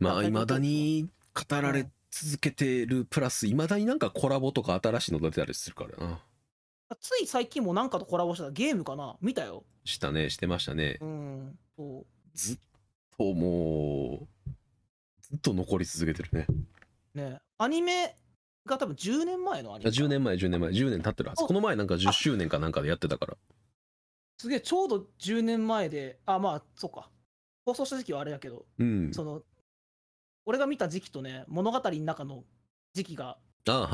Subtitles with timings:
[0.00, 6.18] まあいまだに語られ続けてるプラスいまだになんかコラボとか新しいの出てたりするからな。
[6.98, 9.16] つい最近もなんかとコラボしたゲームかな？
[9.20, 9.64] 見たよ。
[9.84, 10.98] したねしてましたね。
[11.00, 11.58] うん。
[11.76, 12.06] そう。
[12.34, 12.58] ずっ
[13.16, 14.50] ともう
[15.22, 16.46] ずっと残り続けてるね。
[17.14, 17.38] ね。
[17.58, 18.16] アニメ
[18.66, 19.96] が多分10年前のアニメか。
[19.96, 20.70] 10年前10年前。
[20.70, 21.44] 10年経ってるはず。
[21.44, 23.36] おこの前なんか10周年かなんかでやってたから。
[24.38, 27.10] すげえ、ちょうど10年前で、あ、まあ、そうか。
[27.66, 29.12] 放送した時期はあれやけど、うん。
[29.12, 29.42] その、
[30.50, 32.42] 俺が見た時期とね、物語の中の
[32.92, 33.86] 時期が大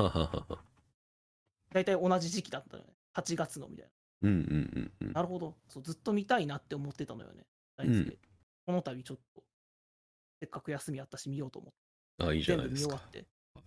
[1.85, 2.95] 体同じ時期だったのよね。
[3.15, 3.91] 8月のみたい
[4.23, 4.43] うんうんう
[4.81, 5.13] んうんな。
[5.17, 5.55] なるほど。
[5.69, 7.45] そうずっと見たいなって思ってたのよね。
[7.77, 8.17] 大好きで
[8.65, 9.43] この度ちょっと、
[10.41, 11.73] せっかく休みあったし見ようと思っ
[12.19, 13.27] て、あいいじゃ全部ないですか見終わって。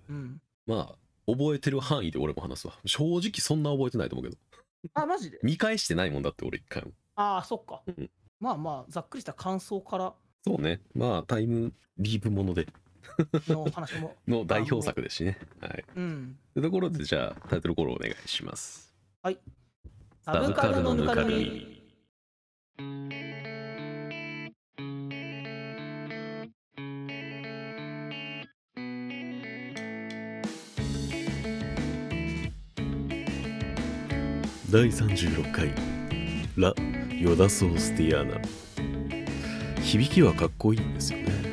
[0.10, 0.42] うん。
[0.66, 0.96] まあ
[1.32, 4.42] 覚えてる範囲で俺も話すわ正直そんな覚えてないと思うけど
[4.96, 5.38] あ、マジで？
[5.44, 8.10] 見返してないもんだって俺一回もああ、そっかうん。
[8.40, 10.82] まあまあ、ざっくりした感想からそうね。
[10.94, 12.68] まあタイムリープもので。
[13.48, 14.16] の話も。
[14.28, 15.38] の代表作ですしね。
[15.60, 15.86] はい。
[15.96, 16.38] うん。
[16.54, 18.90] というところでじゃあタイトルコールお願いします。
[20.22, 21.80] サブカルのぬかるみ。
[34.72, 35.74] 第36回。
[36.56, 36.76] ラ・
[37.20, 38.40] ヨダソースティアナ
[39.82, 41.49] 響きはかっこいいんですよね。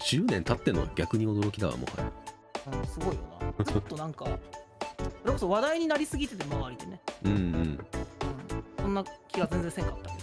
[0.00, 2.12] 10年経ってんのは逆に驚きだわもはや
[2.72, 3.22] うん、すごいよ
[3.58, 3.64] な。
[3.64, 4.26] ちょっとなんか、
[5.22, 7.00] それこそ話題になりすぎてて、周りでね。
[7.24, 7.86] うんうんうん。
[8.78, 10.16] そんな気が全然せんかったけ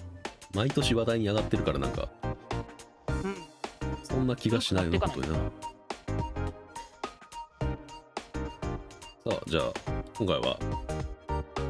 [0.53, 2.09] 毎年話題に上がってるからなんかど。
[3.23, 3.35] うん。
[4.03, 5.41] そんな気がしないのことになさ
[9.35, 9.73] あじゃあ
[10.17, 10.57] 今回は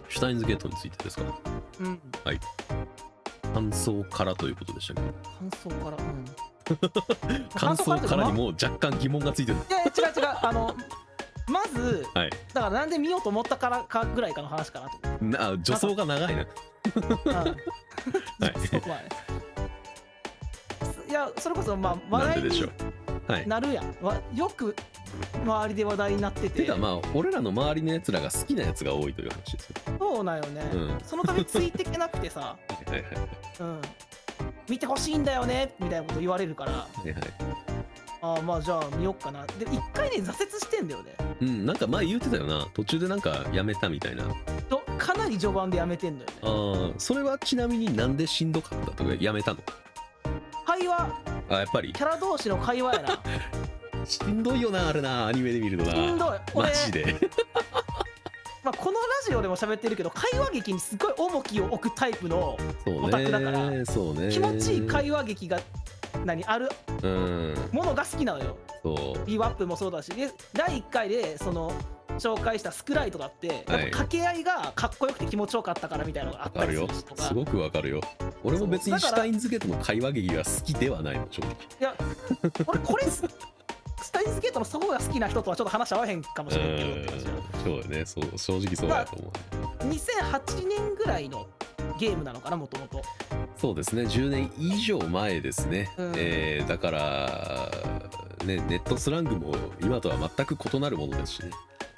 [0.09, 1.23] シュタインズゲートについてですか
[1.79, 2.01] うん。
[3.53, 5.07] 感想からということでしたけど
[5.39, 5.97] 感想から？
[5.97, 6.25] うん。
[7.55, 8.51] 感想からにも。
[8.51, 10.27] も若干疑問がついてるいや違う違う。
[10.41, 10.75] あの、
[11.47, 15.25] まず、はいだからなんで見ようと思ったからかぐらいかの話かなと。
[15.25, 16.47] な助走が長いな い
[16.93, 17.43] そこは
[18.97, 19.09] ね。
[21.09, 23.95] いや、それこそ、まあ、話題になんででしょうはいなるやん。
[24.01, 24.75] わよく
[25.43, 26.61] 周りで話題になってて。
[26.61, 30.61] てかまあ俺らの周りのやつらが好きなやつが多いという話ですよそうなんよね。
[30.73, 32.57] うんそのためついてけなくてさ、は
[32.87, 33.11] いはいはい
[33.59, 33.81] うん。
[34.69, 37.23] 見てほしいんだよねみたいなこと言われるから、はいはい
[38.19, 39.45] ああ、まあじゃあ見よっかな。
[39.45, 41.13] で、一回ね、挫折してんだよね。
[41.39, 44.23] うんなんか前言ってたよな途中でなんかやめたみたいな
[44.69, 46.37] とかなり序盤でやめてんだよね。
[46.41, 49.59] ああそれはちなみになんでしんどかったとかやめたの？
[50.65, 51.15] 会話、
[51.47, 53.19] あやっぱりキャラ同士の会話やな。
[54.03, 56.29] しんどいよなあれなアニメで見るのなしんどい。
[56.29, 57.15] マ俺、ジで
[58.67, 64.29] まあ、このラジオでも喋ってるけど、会話劇にすごい重きを置くタイプのオタクだからねそうね。
[64.29, 65.57] 気持ちいい会話劇が
[66.25, 66.67] 何ある？
[67.01, 67.55] うん。
[67.71, 68.57] ものが好きなのよ。
[69.25, 70.11] ビーワップもそうだし。
[70.11, 71.71] で第1回でその
[72.17, 77.23] 紹介したスクライトだって、やっぱ掛け合いがかっこよくて気持ちよかったからみたいなのがあったりするとか。
[77.23, 78.01] すごくわかるよ。
[78.43, 81.51] 俺も別にシュタインズゲートの会話劇が好きではないの正直。
[81.53, 81.95] いや
[82.67, 83.05] 俺これ
[84.01, 87.25] ススタインズゲートのそこが好きな人とはちょっと話合わへんかもしれんけどって感じ
[87.63, 89.83] そうだねそう正直そうだと思う。
[89.85, 91.47] 2008年ぐらいの
[91.99, 93.01] ゲームなのかなもともと。
[93.57, 96.13] そうですね10年以上前ですね、うん。
[96.15, 97.71] えーだから
[98.45, 101.51] ねネットスラングも今とは全く異なるものですしね。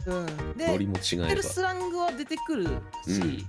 [0.07, 0.25] うん。
[0.25, 1.01] ノでリも違
[1.43, 2.65] スラングは出てくる
[3.05, 3.45] し、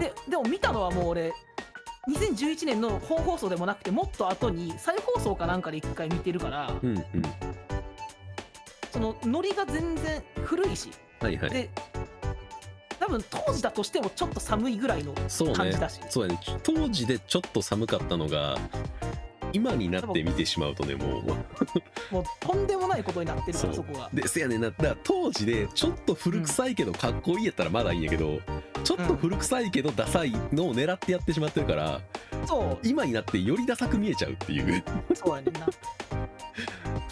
[0.00, 1.32] ででも見たのはもう俺
[2.08, 7.04] 2011年の本放送でもなくてもっと後に再放送かなんかで一回見てるからうんうん。
[8.92, 11.50] そのノリが全然古いしはいはい。
[11.50, 11.70] で
[13.00, 15.54] 多分当時だとしてもちょっと寒いぐらいのそうね。
[15.54, 16.00] 感じだし。
[16.08, 16.40] そうやね。
[16.62, 18.56] 当時でちょっと寒かったのが
[19.52, 22.14] 今になって見てしまうとねもう。
[22.14, 24.10] もうとんでもないことになってるからそこが。
[24.12, 24.70] でせやねんな。
[24.70, 28.40] だから当時でちょっと古臭いけどかっこいいやったらまだいいんやけど、
[28.84, 32.00] ちょっと古臭いけどダサいのを狙ってやってしまってるから
[32.46, 32.86] そう。
[32.86, 34.82] 今になってよりダサく見えちゃうっていう。
[35.14, 35.66] そうやねんな、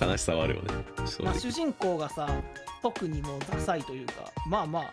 [0.06, 0.68] 悲しさはあるよね。
[1.06, 2.28] 正まあ、直主人公がさ
[2.82, 4.12] 特にもうダサいというか
[4.46, 4.92] まあまあ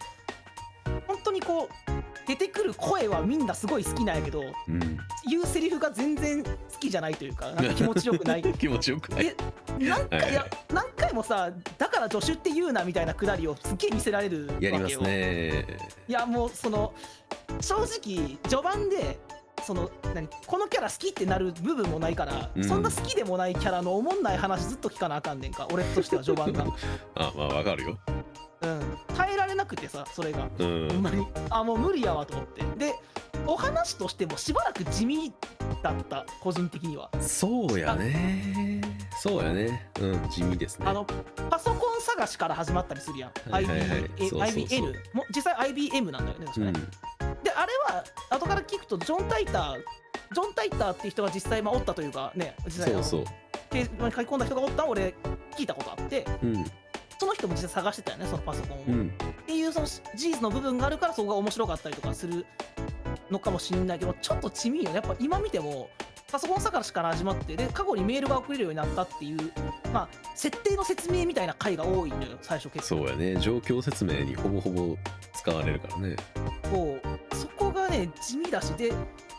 [1.08, 1.91] 本当にこう
[2.28, 4.98] 出てくる声はみんなすごい好きなんやけどうん。
[5.28, 8.42] 言うセリフが全然好きじゃないというかなんか気持ちよくない。
[8.58, 9.28] 気持ちよくない。
[9.28, 9.36] え
[9.80, 10.34] 何回,、はい。
[10.34, 14.72] や何回もさだから助手って言うなみたいなくだりをすっげえ見せられるわけよ。
[14.74, 15.66] やりますね。
[16.08, 16.94] いやもうその
[17.60, 19.20] 正直序盤で
[19.64, 22.64] その何このキャラ好きってなる部分もないから、うん。
[22.64, 26.66] そんな好きでもないキャラのおもんない話ずっと聞かなあかんねんか俺としては序盤が、
[27.16, 28.00] あまあわかるよ
[28.62, 30.46] うん、耐えられなくてさそれが。
[30.46, 31.26] うほんんまに。
[31.50, 32.64] あもう無理やわと思って。
[32.78, 32.94] で
[33.48, 35.34] お話としてもしばらく地味
[35.82, 36.26] だった。
[36.42, 37.10] 個人的には。
[37.20, 38.82] そうやね。
[39.20, 39.90] そうやね。
[40.00, 40.30] うん。
[40.30, 40.86] 地味ですね。
[40.88, 41.06] あの
[41.50, 46.74] パソコン探しから始まったりするやん、IBN も実際 IBM なんだよね確かね、
[47.22, 47.44] うん。
[47.44, 49.78] であれは後から聞くとジョン・タイター
[50.34, 53.26] ジョン・タイターっていう人が実際まあおったというかね実際そうそう。
[53.70, 55.14] ページに書き込んだ人がおったのを俺
[55.58, 56.26] 聞いたことあって。
[56.44, 56.66] うん
[57.22, 59.14] その人も実際探してたよねそのパソコンを、うん。
[59.44, 62.48] っていうその事実の部分があるからそこが面白かったりとかする
[63.30, 64.90] のかもしれないけどちょっと地味よ。
[64.90, 65.92] ねやっぱ今見ても
[66.32, 69.38] パソコン探しから始まってで過去にメールが送れるようになったっていう
[69.94, 72.98] まあ設定の説明みたいな回が多いのよ最初結構。
[73.02, 73.36] そうやね。
[73.36, 74.98] 状況説明にほぼほぼ
[75.36, 76.16] 使われるからね。
[76.72, 77.36] こう。
[77.36, 78.92] そこがね地味だしで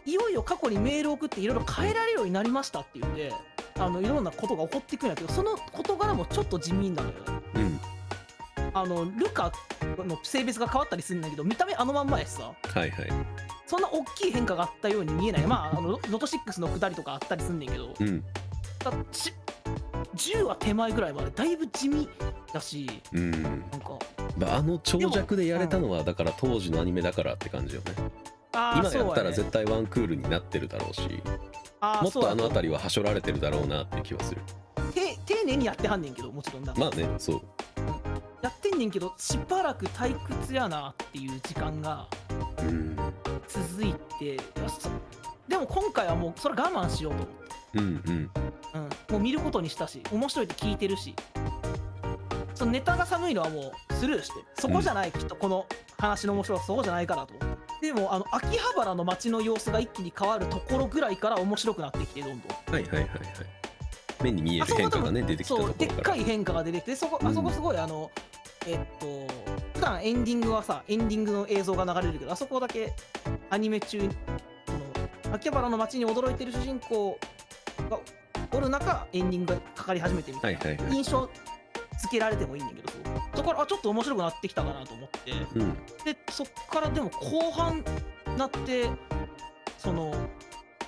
[0.05, 3.33] いよいよ過去にメールを送っていろいろ変えられるようになりましたって言って
[3.79, 7.15] あのいろんなことが起こってくるんやけどその事柄もちょっと地味なのよ。
[7.15, 7.81] ねうん。
[8.75, 9.53] あのルカ
[9.99, 12.53] の性別が変わったりするんだけど見た目あのまんまやしさ。
[12.63, 13.09] はいはい。
[13.67, 15.47] そんな大きい変化があったように見えない。
[15.47, 17.95] まああのノート6の下りとかあったりすんねんけど。
[17.99, 18.25] うん。
[18.79, 19.33] だち
[20.17, 22.09] 10は手前ぐらいまでだいぶ地味
[22.53, 22.89] だし。
[23.13, 23.31] うん。
[23.43, 23.99] なんか。
[24.37, 27.93] まああの長尺でやれたのはだから当時のアニメだからって感じよね
[28.53, 31.03] 今やったら絶対ワンクールになってるだろうし
[32.03, 34.41] もっとあの辺りははしょられてるだろうなって気はする。
[34.95, 37.43] て丁寧にやってはんねんけどもちろんだまあねそう。
[38.43, 42.07] やってんねんけどしばらく退屈やなっていう時間が
[42.59, 42.97] うん
[43.49, 44.37] 続いて
[45.49, 47.23] でも今回はもうそれ我慢しようと。
[47.23, 47.43] 思って、
[47.75, 48.31] うんうん。
[48.75, 51.15] うん、もう見ることにしたし面白いって聞いてるし。
[52.55, 55.65] そのネタが寒いのはもうスルーしてそこじゃない、きっとこの
[55.97, 57.63] 話の面白さそこじゃないからと思って。
[57.87, 62.73] でもあの秋葉原の街の様子が一気に変わるところぐらいから面白くなってきてどんどん。
[62.73, 63.09] はいはいはいはい
[64.25, 68.09] 目に見える変化がね出てきたとそうでっかい変化が出てきてそこうんあそこすごいあの、
[68.69, 69.27] えっと
[69.75, 72.93] 普段エンディングはさエンディングの映像が流れるけどあそこだけ
[73.51, 74.05] アニメ中そ
[75.31, 77.19] の秋葉原の街に驚いてる主人公
[77.91, 77.99] が
[78.53, 81.29] おる中エンディングがかかり始めてみたいな、はいはいはい印象
[82.03, 85.33] 付けられてもいいんだけどそうそこからあちょっと面白くなってきたかなと思って。
[85.55, 85.73] うん。
[86.05, 87.85] でそっからでも後半
[88.39, 88.89] なって
[89.79, 90.15] その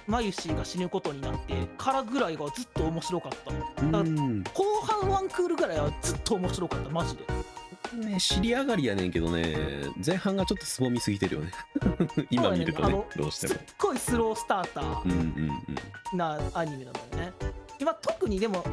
[0.07, 3.33] マユシーが死ぬことになってからぐらいがずっと面白かっ
[3.77, 3.85] た。
[3.85, 4.45] のうん。
[4.55, 7.25] 後半ワンクールぐらいはずっと面白かったマジで。
[8.07, 9.55] ね尻上がりやねんけどね
[10.05, 11.53] 前半がちょっとすぼみすぎてるよね。
[12.31, 13.05] 今見るとねね。
[13.17, 13.55] どうしても。
[13.55, 17.33] すっごいスロースタータうんうんーなアニメなんだよね。
[17.81, 18.65] 今特にでも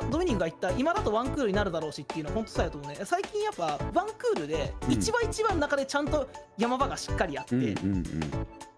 [0.00, 2.98] 今ドミニクが言った今だとワンクールになるだろうしっていうのは本当そうやと思うね。
[3.04, 4.92] 最近やっぱワンクールでうん。
[4.92, 6.28] 一話一話の中でちゃんと
[6.58, 8.04] 山場がしっかりあって、うんうんうん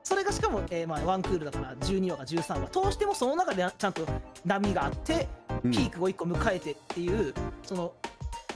[0.04, 4.06] それがしかも、えーまあ、ワンクールだから12話か13話通してもその中でちゃんと
[4.46, 5.28] 波があって
[5.62, 5.70] うん。
[5.70, 7.92] ピークを1個迎えてっていう、その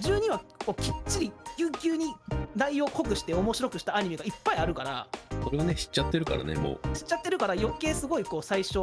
[0.01, 2.15] 12話をきっちりぎゅうぎゅうに
[2.57, 5.07] 内容濃くして面白くしたアニメがいっぱいあるから
[5.43, 6.97] それをね知っちゃってるからねもう。
[6.97, 8.81] 知っちゃってるから余計すごいこう最初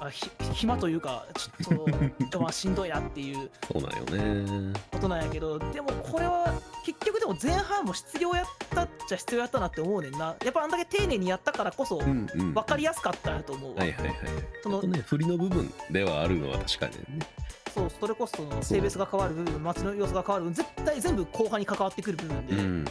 [0.00, 1.86] あひ暇というかちょ
[2.26, 4.04] っとまあしんどいなっていうそうなんよ
[4.44, 4.72] ね。
[4.92, 6.52] ことなんやけどでもこれは
[6.84, 10.36] 結局でも前半も必要やったっちゃ必要やったなって思うねんな。
[10.44, 14.16] やっぱあんだけ丁寧にやったからこそうんうん分かりやすかったと思うわ、はいはいはい。
[14.62, 17.26] そのね振りの部分ではあるのは確かにね。
[17.74, 22.84] そうそれこそその性別が変わる部分街の様子が変わる部分絶対全部後半に関わってくる部分で、うん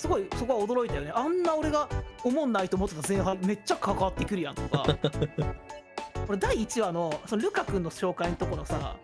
[0.00, 1.12] すごいそこは驚いたよね。
[1.14, 1.86] あんな俺が
[2.24, 4.86] 思んないと思ってた前半めっちゃ関わってくるやんとか。
[6.26, 8.96] 俺第1話のそのルカ君の紹介のところさ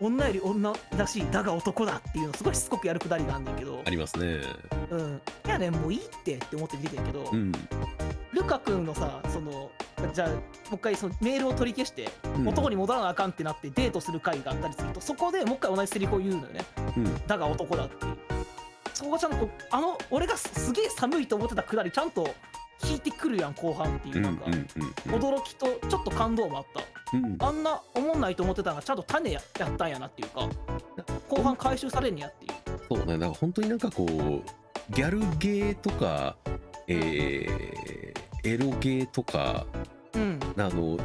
[0.00, 3.82] 女より女らしいだが男だっていうのすごいしつこくやるくだりがあんねんけど。
[3.84, 4.40] ありますね。
[4.90, 5.20] うん。
[5.44, 7.52] いやねもういいってって思って見てんけど、うん。
[8.32, 9.70] ルカ君のさその
[10.14, 10.38] じゃあもう
[10.76, 12.48] 一回そのメールを取り消してうん。
[12.48, 16.64] 男に戻らなあかんってなってデートする回があったりするとそこでもう一回同じセリフを言うのよね。
[16.96, 17.26] うん。
[17.26, 18.06] だが男だって。
[18.06, 18.16] いう
[19.04, 22.34] そこがちゃんとあの俺がすすげえ寒いと思ってたくだりちゃんと
[22.80, 24.46] 聞いてくるやん後半っていううんなんか、
[25.06, 26.64] 驚きとちょっと感動もあっ
[27.12, 30.48] うんたあんな思んないと思ってたのがちゃんと種ややったんやなっていうか。
[31.28, 32.52] 後半回収されんやっていう。
[32.88, 33.14] そうね。
[33.14, 36.36] だから本当になんかこうギャルゲーとか
[36.88, 39.66] えーエロゲーとか
[40.14, 40.40] うん。
[40.56, 40.98] あの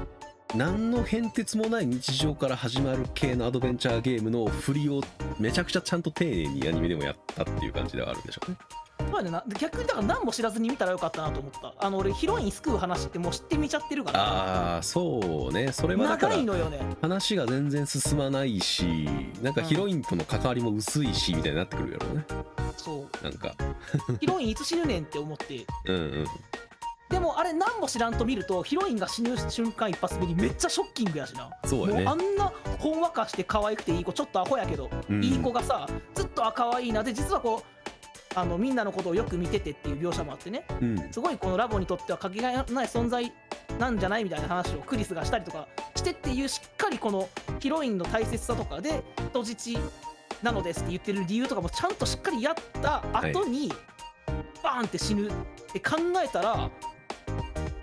[0.55, 5.01] 何の変哲もない日常から始まる系のアドベンチャーゲームの振りを
[5.37, 8.57] めちゃくちゃちゃんと丁寧にアニメでもやったっていう感じではあるんでしょうね。
[9.11, 11.73] そうやね逆にだから何も知らずに見たらよかったなと思った。
[11.77, 14.19] あの俺ヒロイン救う話ってもう知ってみちゃってるから。
[14.19, 15.71] ああそうね。
[15.71, 16.79] それはだから長いのよね。
[16.99, 19.07] 話が全然進まないし
[19.43, 22.25] なんかヒロインとの関わりも薄いしみたいになってくるやろうね。
[22.75, 23.23] そう。
[23.23, 23.53] なんか。
[24.19, 25.63] ヒロインいつ死ぬねんって思って。
[25.85, 26.27] うんうん
[27.09, 31.49] でもあれ何も知らんと見るとヒロインが死ぬ瞬間一発目にめっちゃショッキングやしな。
[31.65, 32.03] そうやね。
[32.03, 35.23] もうあんなほんわかして可愛くていい子ちょっとアホやけど、うん。
[35.23, 40.65] いい子がさずっとあ可愛いなで実はこうあのみんなのことをよく見ててっていう描写もあってね。
[40.81, 41.11] うん。
[41.11, 43.31] すごいこのラボにとってはかけがえのない存在
[43.79, 47.27] なんじゃないみたいな話をクリスがしたりとかしてっていうしっかりこの
[47.59, 49.77] ヒロインの大切さとかで人質
[50.43, 53.71] なのですって言ってる理由とかもちゃんとしっかりやった後に、
[54.63, 55.31] バーンって死ぬっ
[55.71, 56.69] て考えたら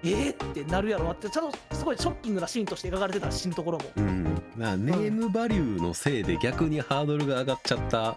[0.05, 0.33] えー？
[0.33, 1.05] ってなるやろ。
[1.05, 3.85] なってちゃんとすごいショッキングなシーンとして描かれてた死ぬところも。
[3.97, 4.43] うん。
[4.57, 8.17] まあネームバリューのせいで逆にハードルが上がっちゃった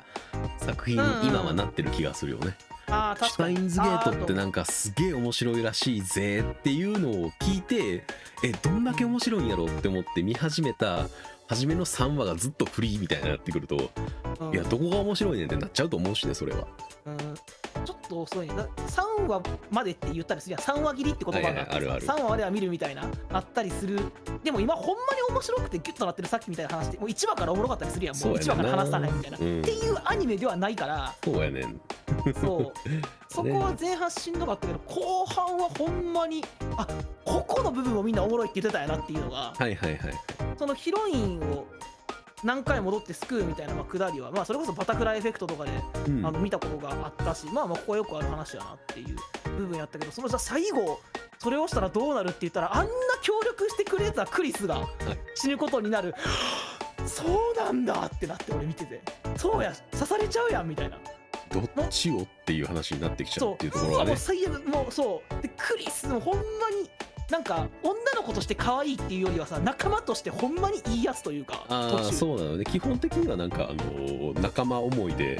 [0.58, 1.20] 作品にうん。
[1.22, 2.56] うん今はなってる気がするよね。
[2.92, 8.04] ああシュタインズゲートってななんかすげえ面白いらしいぜっていうのを聞いて
[8.44, 11.08] えどんだけ面白いんやろって思って見始めた
[11.48, 16.68] 初めの3話がずっとフリーみたいになってくるといやどこが面白いねんってなっちゃうと思うしねそれは。
[17.06, 17.18] うん
[17.90, 18.54] ちょっと遅いね。
[18.54, 19.42] だ3話
[19.72, 20.62] までって言ったりするやん。
[20.62, 22.06] 3話切りって言葉があってはいはいあるある。
[22.06, 23.04] 3話までは見るみたいな
[23.34, 24.00] あったりする。
[24.44, 28.16] でも今ほんまに面白くてギュッとなってるさっきみたいな話でもう1話からおもろかったりするやん。
[28.16, 28.78] もう1そうやねんな。
[28.78, 29.62] 話から話さないみたいな、うん。
[29.62, 31.16] っていうアニメではないから。
[31.24, 31.82] そうやねん。
[32.40, 32.74] そう。
[33.34, 36.44] そこは前半しんどかったけど後半はほんまに
[36.78, 36.88] あ
[37.26, 40.14] ここの部分もみんなおもろいって言ってたんやなっていうのがはいはいはい。
[40.58, 41.66] そのヒロインを
[42.44, 45.72] 何回戻って救うみたいなまあくだりは、まあ、それこそバタフライエフェクトとかで
[46.08, 46.26] うん。
[46.26, 49.18] あの見たことがあったし、まあまあここはよくある話やなっていう
[49.58, 51.00] 部分やったけどそのじゃあ最後
[51.38, 52.92] それをしたらどうなるって言ったらあんな
[53.22, 54.88] 協力してくれたクリスが
[55.36, 56.14] 死ぬことになる、
[57.06, 59.02] そうなんだってなって俺見てて。
[59.38, 60.98] そうや刺されちゃうやんみたいな。
[61.50, 63.98] どっちをっていう話になってきちゃうっていうところはね。
[63.98, 65.42] うわもう最悪もうそう。
[65.42, 66.90] でクリスもほんまに
[67.30, 72.66] なんか女の子として可愛いっていうよりはさ仲間としてほんまにいいやつというかあそうなのね。
[72.66, 75.40] 基本的にはなんかあのー仲間思いで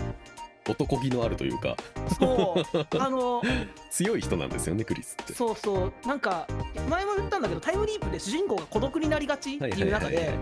[0.68, 1.76] 男気のあるというか。
[2.20, 3.00] そう。
[3.00, 3.42] あの
[3.90, 5.34] 強い人なんですよねクリスって。
[5.34, 6.08] そうそう。
[6.08, 6.48] なんか
[6.90, 10.38] 前も言ったんだけどタイムリープで主人公が孤独になりがちっていう中で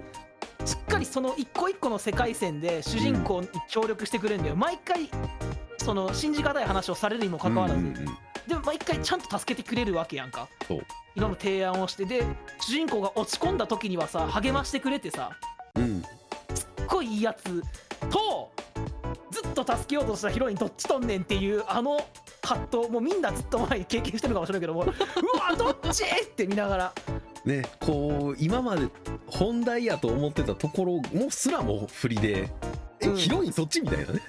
[0.66, 5.10] しっかりその一個一個の世界線で主人公に協力してくれるんだよ、毎回
[5.78, 10.48] その信じがたい話をされるにもかかわらず、うんうんうんでも毎回ちゃんと助けてくれるわけやんか。
[10.68, 10.86] そう。
[11.16, 12.24] いろんな提案をしてで
[12.62, 15.32] 主人公が落ち込んだ時にはさ励ましてくれてさ
[15.76, 16.02] うん。
[16.54, 17.44] すっごいいいやつ
[18.12, 18.52] と
[19.32, 22.00] ずっと助けようとしたヒロインどっちとんねんっていうあの
[22.42, 26.04] 葛藤もうみんなずっと前に経験してるのかもしれないけども うわどっち？
[26.06, 26.94] って見ながら。
[27.46, 28.88] ねこう今まで
[29.28, 32.52] 本題やと思ってたところもすらも振りで
[33.02, 33.16] え、うん。
[33.18, 34.22] ヒロインそっちみたいなね。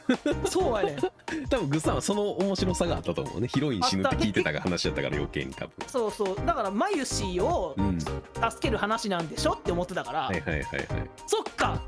[0.48, 0.92] そうやね。
[0.94, 0.98] ん
[1.48, 3.48] 多分グッさんはその面白さがあったと思うね。
[3.48, 5.72] ヒロイン死ぬって聞いてたが話やったから余計に多分。
[5.86, 6.36] そうそう。
[6.46, 7.98] だからマユシーをうん。
[8.00, 8.14] 助
[8.60, 10.86] ける話なんでしょって思ってたから、はいはいはいはい。
[11.26, 11.80] そっか。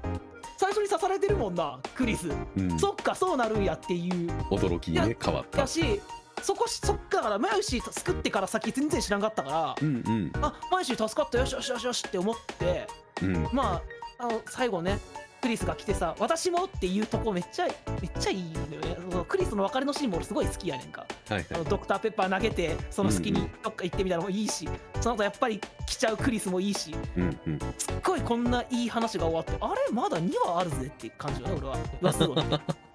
[0.57, 2.79] 最初に刺されてるもんなクリス、うん。
[2.79, 4.31] そっかそうなるんやっていう。
[4.51, 5.59] 驚きにね変わった。
[5.59, 6.01] だし
[6.43, 10.33] そこそっかだからマユシー救ってから先全然知らんかったから、うんうん。
[10.43, 11.39] あマユシー助かった。
[11.39, 12.87] よしよしよしよしって思って
[13.23, 13.49] うん。
[13.53, 13.81] ま
[14.19, 14.99] ああの最後ね
[15.41, 16.65] クリスが来てさ私も？
[16.65, 18.97] っていうとこめっちゃめっちゃいいのよね。
[19.11, 21.07] そうクリスの別れのシーンも俺すごい好きやねんか。
[21.29, 21.47] はいはい。
[21.55, 23.53] あのドクターペッパー投げてその隙にうんうん。
[23.63, 24.69] どっか行ってみたいなのもいいし、
[25.01, 27.59] その後やっぱり来ちゃうクリスもいいしうんうん。
[27.79, 31.77] すっごいこんないい話が終わってあれまだ2話あるぜって感じよね俺は。
[32.01, 32.35] ラストに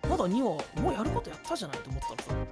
[0.10, 2.46] まだ2話もうやることやったじゃないと思ったらさ。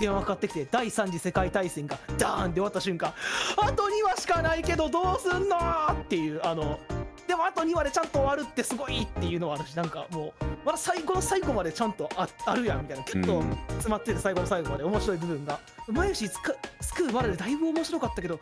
[0.00, 3.14] 電話かかってきて第3次世界大戦がダーンって終わった瞬間
[3.56, 5.56] あと2話しかないけどどうすんの？
[5.92, 6.80] っていうあの
[7.46, 13.50] あと2話でちゃんと終わるってすごいっていうのはあるしなんかもうまだ最後の最後までちゃんとああるやんみたいなキュッとうん。
[13.68, 18.40] 詰まってて最後の最後まで面白い部分が前吉つか救うまででだいぶ面白かったけど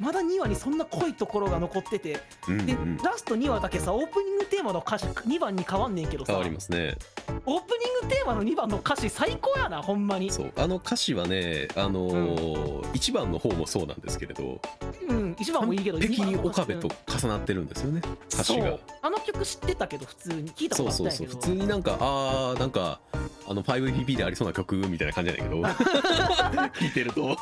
[0.00, 2.96] まだ2話にそんな濃いところが残っててでうんうん。
[2.98, 6.96] ラスト2話だけさオープニングテーマの歌詞2番に変わんねんけどさ変わりますね。
[7.44, 10.30] オープニングテーマの2番の歌詞最高やなほんまに。
[10.30, 14.60] そうあの歌詞はねあのー一番の方もそうなんですけれど
[15.08, 16.88] うん1番もいいけど完璧に岡部と
[17.18, 18.00] 重なってるんですよね
[18.32, 18.68] 歌詞が。
[18.68, 20.52] そうあの曲知ってたけど普通に。
[20.52, 21.32] 聞いたこそうとあったんやけど。
[21.32, 23.00] そうそう普通になんかあーなんか
[23.46, 25.62] あの 5PP でありそうな曲みたいな感じやねんけど。
[26.72, 27.26] 聞いてると。
[27.26, 27.36] はい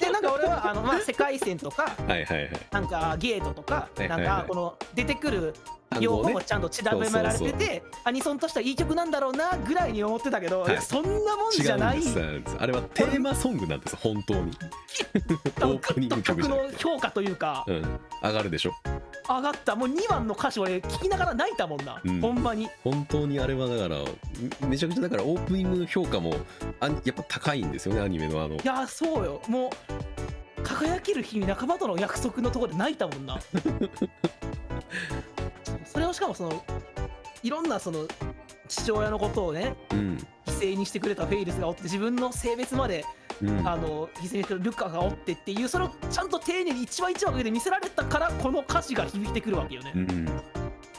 [0.00, 2.50] でなんか俺はあの、まあ、世界線とかはいはい。
[2.70, 4.26] なんかゲートとか、はいはいはい。
[4.26, 5.54] なんかこの出てくる
[6.00, 10.72] 用語もちゃんとちだめられててアニソンとしてはいい曲なんだろうなぐらいに思ってたけど、はい。
[10.72, 12.00] いやそんなもんじゃない。
[12.58, 14.52] あれはテーマソングなんです本当に。
[15.62, 18.00] オープニング曲の評価というか、うん。
[18.22, 18.74] 上がるでしょ。
[19.28, 19.74] 上がった。
[19.76, 22.20] もう2番の歌詞俺聞きながら泣いたもんな、うん。
[22.20, 22.68] ほんまに。
[22.84, 23.96] 本当にあれはだから
[24.60, 26.34] めめちゃくちゃだからオープニングの評価も
[26.80, 28.56] あやっぱ高いんですよねアニメのあの。
[28.56, 29.40] いやそうよ。
[29.48, 33.38] もう輝ける日に仲間との約束のところで泣いたもんな
[35.92, 36.64] それをしかもその
[37.42, 38.06] いろんなその
[38.68, 40.18] 父親のことをねうん。
[40.46, 43.04] 犠牲にしてくれたフェイルスがおって自分の性別まで、
[43.42, 43.68] うん。
[43.68, 50.26] あの犠牲にしてるルカがおってっていうそれをちゃんと丁寧に一話一話かけて見せられたからこの歌詞が響いてくるわけよね、うん。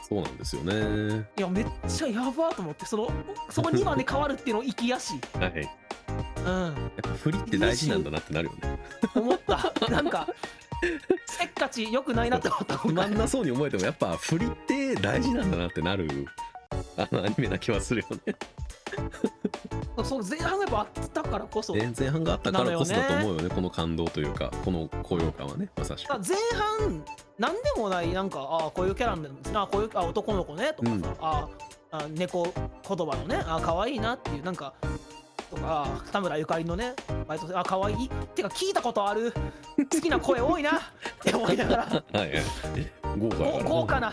[0.08, 1.28] そうなんですよね。
[1.36, 3.10] いやめっちゃやばーと思ってその
[3.50, 5.62] そこ2番で変わるっていうのを生きやし はい。
[5.62, 5.70] や
[6.46, 6.68] うん。
[6.72, 8.78] っぱ振りって大事なんだなってなるよね。
[9.14, 9.90] 思った。
[9.90, 10.26] なんか
[11.26, 16.26] せっかちよくないなって思ったつまんなそうに思えてもやっぱ振りって大事なんだなってなる。
[16.96, 18.34] あのアニメな気はするよね。
[20.04, 23.48] そう前半がやっぱあったからこそ、前半があったからこそだと思うよね。
[23.48, 25.68] この感動というかこの高揚感はね。
[25.76, 26.10] まさしく。
[26.10, 26.36] 前
[26.78, 27.04] 半
[27.38, 29.58] なんでもないなんかああこういうキャラなんですね。
[29.58, 30.72] あこういうあ男の子ね。
[30.74, 31.04] とかさ、うん。
[31.20, 31.48] あ
[31.92, 34.74] あ猫言葉のねあ可愛いなっていうなんか
[35.50, 36.94] とかあ田村ゆかりのね
[37.26, 38.06] バイトあ可愛い。
[38.06, 39.32] ってか聞いたことある。
[39.76, 40.70] 好きな声多いな。
[40.70, 40.72] っ
[41.22, 41.84] て思いながら。
[41.84, 42.42] はいはい。
[43.18, 44.12] 豪華やから豪華な。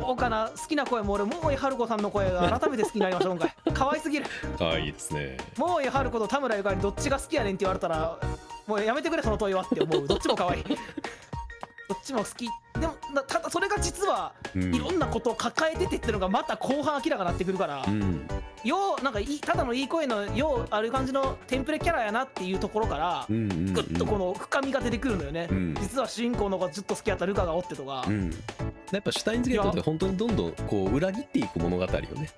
[0.00, 3.54] 豪華な好きな声も俺桃井春子さんの声が改めて好きになりました今回。
[3.74, 4.26] 可愛すぎる。
[4.58, 5.36] かわいいですね。
[5.56, 8.18] 桃井春子と田村ゆかりどっちが好きやねんって言われたら
[8.66, 10.06] もうやめてくれその問いはって思う。
[10.06, 10.64] どっちも可愛い。
[11.88, 12.46] どっちも好き。
[12.78, 14.74] でもなただそれが実はうん。
[14.74, 18.26] いろんなことを抱えててっていうのがまた後半明らかになってくるから、うん。
[18.64, 23.72] ようなんかいいただのいい声のようある感じのテンプレキャラやなっていうところからうんうんうん。
[23.72, 25.74] ぐっとこの深みが出てくるのよね、うん。
[25.80, 28.30] 実は主人公の子がずっと好きやったルカがおってとか、うん。
[28.92, 32.30] やっぱシュタインズゲートって本当にどんどんこう裏切っていく物語よね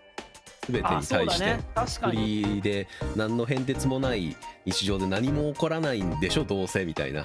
[0.69, 1.65] 全てにあそう対してだね。
[1.75, 2.27] 確かフに。
[2.27, 7.25] リーで何の変哲もない日常で何も起こらないんでしょどうせみたいな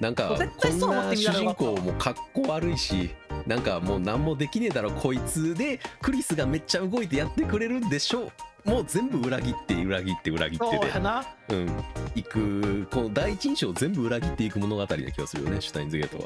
[0.00, 3.10] なんか絶こんな主人公もかっこ悪いし
[3.46, 8.30] なんかもう何もできねえだろこいつでクリスがめっちゃ動いてやってくれるんでしょ
[8.64, 10.92] もう全部裏切って裏切って裏切ってて。
[10.92, 11.84] そうん。
[12.14, 16.24] いくこの第一印象を全部裏切っていく物語な気がするよねシュタインズゲートは。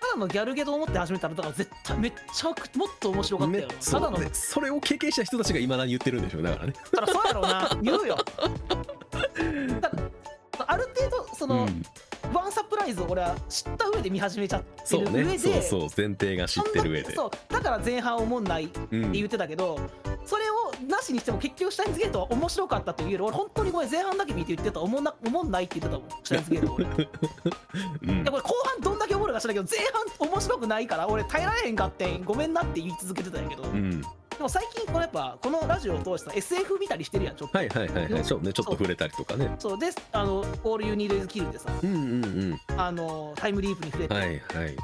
[0.00, 3.68] ただのギャルゲと思って始めたらだから絶対めっちゃくもっと面白かったよ。
[3.68, 6.74] ただのそれを経験した人たちがいまだに言ってるんでしょうねだからね。
[6.94, 7.78] たらそうやろうな。
[7.82, 8.16] 言うよ。
[9.80, 9.90] だ
[10.66, 11.82] ある程度その、うん
[12.32, 15.80] ワンサプライズを俺は知った上で見始めちゃってる上でねそうそう。
[15.96, 17.14] 前提が知ってる上で。
[17.14, 17.30] そう。
[17.52, 19.12] だから前半おもんないってうん。
[19.12, 19.78] 言ってたけど、
[20.24, 26.84] それをなしにしても結局シュタインズゲートは面白かったというより俺本当にごめん前半だけ見て言ってたおもんなおもんないって言ってたもんシュタインズゲート俺。
[26.86, 27.08] い
[28.18, 28.24] うん。
[28.24, 29.80] やこれ後半どんだけおもろいか知らんけど前
[30.18, 34.02] 半面白くないから俺耐えられへんかってんごめんなって言い続けてたんやけど、でうん
[34.40, 38.24] も最近このやっぱこのラジオを通してさ SF 見たりしてるやんちょっと、はいはいはいはい。
[38.24, 39.54] そうねちょっと触れたりとかね。
[39.58, 39.78] そう。
[39.78, 42.60] であの「All You Need Is Kill」でさうんうんうん。
[42.76, 44.76] あのタイムリープに触れて、はいはい。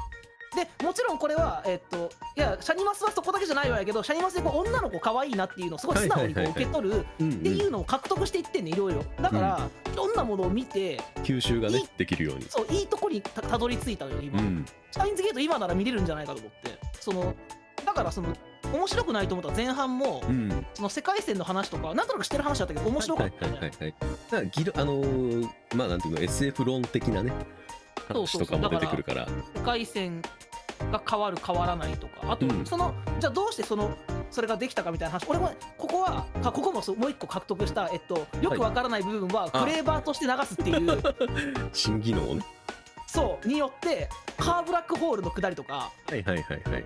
[0.55, 7.05] でもちろんこれはえっといやシャニマスはそこだけじゃないわやけどシャニマスでこう女の子可愛いなっていうのをすごい素直にこう受け取る。
[7.19, 9.03] うんっていうのを獲得していってんねいろいろ。
[9.21, 12.45] だから、いろんなものを見て吸収がねできるように。
[12.49, 14.65] そういいとこにたたどり着いたのよ今、うん。
[14.91, 16.79] シャインズゲート今なら見れるんじゃないかと思って。
[16.99, 17.33] その
[17.85, 18.35] だからその
[18.73, 20.65] 面白くないと思ったら前半もうん。
[20.73, 23.45] その世界線の話とかなんとなく知ってる話だったけど面白かった。
[23.45, 23.93] よねはいはいはいはい。
[24.31, 27.31] だからギルあのーまあなんていうの SF 論的なね
[28.11, 28.57] そうそうそう。
[28.57, 29.27] 話とかも出てくるから。
[29.55, 30.21] 世界線
[30.91, 32.31] が変わる変わらないとか。
[32.31, 32.65] あと、うん。
[32.65, 33.97] そのじゃあどうしてその
[34.31, 35.25] それができたかみたいな話。
[35.27, 39.59] 俺もここはかここもそうもう一個獲得した、えっと、よくわからない部分はあ。
[39.59, 41.01] フレーバーとして流すっていう。
[41.73, 42.43] 新技能をね。
[43.07, 45.91] そうによってカーブラックホールの下りとか。
[46.07, 46.85] はいはいはいはい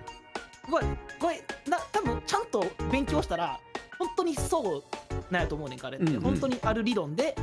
[0.69, 1.37] ごめんごめん
[1.69, 3.59] な多分ちゃんと勉強したら
[3.99, 4.83] 本当にそう
[5.31, 6.21] なんやと思うねんかあれって、うんうん。
[6.21, 7.35] 本当にある理論で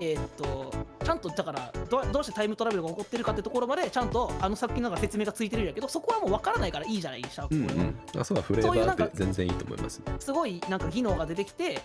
[0.00, 0.72] えーっと
[1.04, 11.80] ちゃんとだからどどうしてタイムトラベルが起こってるかってところまでちゃんとあの作品の中で説明がついてるんやけどそこはもう分からないからいいじゃないシャークうんこれは、うんあそうだフレーバーって全然いいと思いますすごいなんか技能が出てきて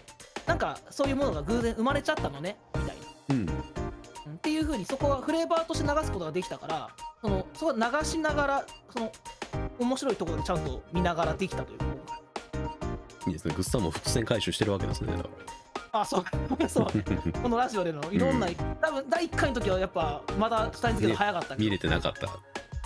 [0.45, 3.35] なんかそういうものが偶然生まれちゃったのねみたいな。
[3.35, 3.41] うん。
[3.41, 3.63] うん
[4.29, 6.89] っていう風にそこはフレーバーとして流すことができたから
[7.21, 9.11] そのそこは流しながらその
[9.79, 11.79] 面白いところでちゃんと見ながらできたという。
[11.79, 11.85] か
[13.27, 13.53] いいですね。
[13.53, 15.13] グッサンも伏線回収してるわけですね。
[15.91, 16.69] あそう。
[16.69, 16.85] そう。
[16.85, 16.91] ら
[17.41, 18.55] このラジオでのいろんな、うん。
[18.55, 22.27] 多分第1回の時はやっぱまだシュタインズゲート早かったけど、見れてなかった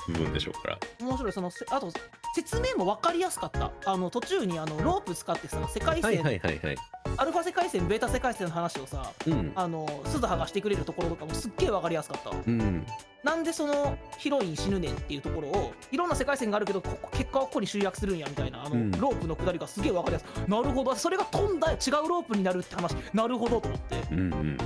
[0.07, 0.79] 部分でしょうから。
[0.99, 1.31] 面白い。
[1.31, 1.91] そのせあと
[2.35, 3.71] 説明も分かりやすかった。
[3.85, 6.77] あの途中にあのロープ使ってさ世界線、はいはいはいはい。
[7.17, 9.51] アルファ世界線ベータ世界線の話をさうん。
[9.55, 12.29] あの鈴葉がしてくれるところとかもすっげえ分かりやすかった。
[12.31, 12.85] うん。
[13.23, 18.91] なんでそのヒロイン死ぬねんっていうところをいろんな世界線があるけどここ結果はここに集約するんやみたいなあの、うん。
[18.91, 20.95] ロープの下りがすげえ分かりやすいなるほど。
[20.95, 21.77] それが飛んだ違う
[22.09, 22.93] ロープになるって話。
[23.13, 24.03] なるほどと思って。
[24.11, 24.57] うんうん。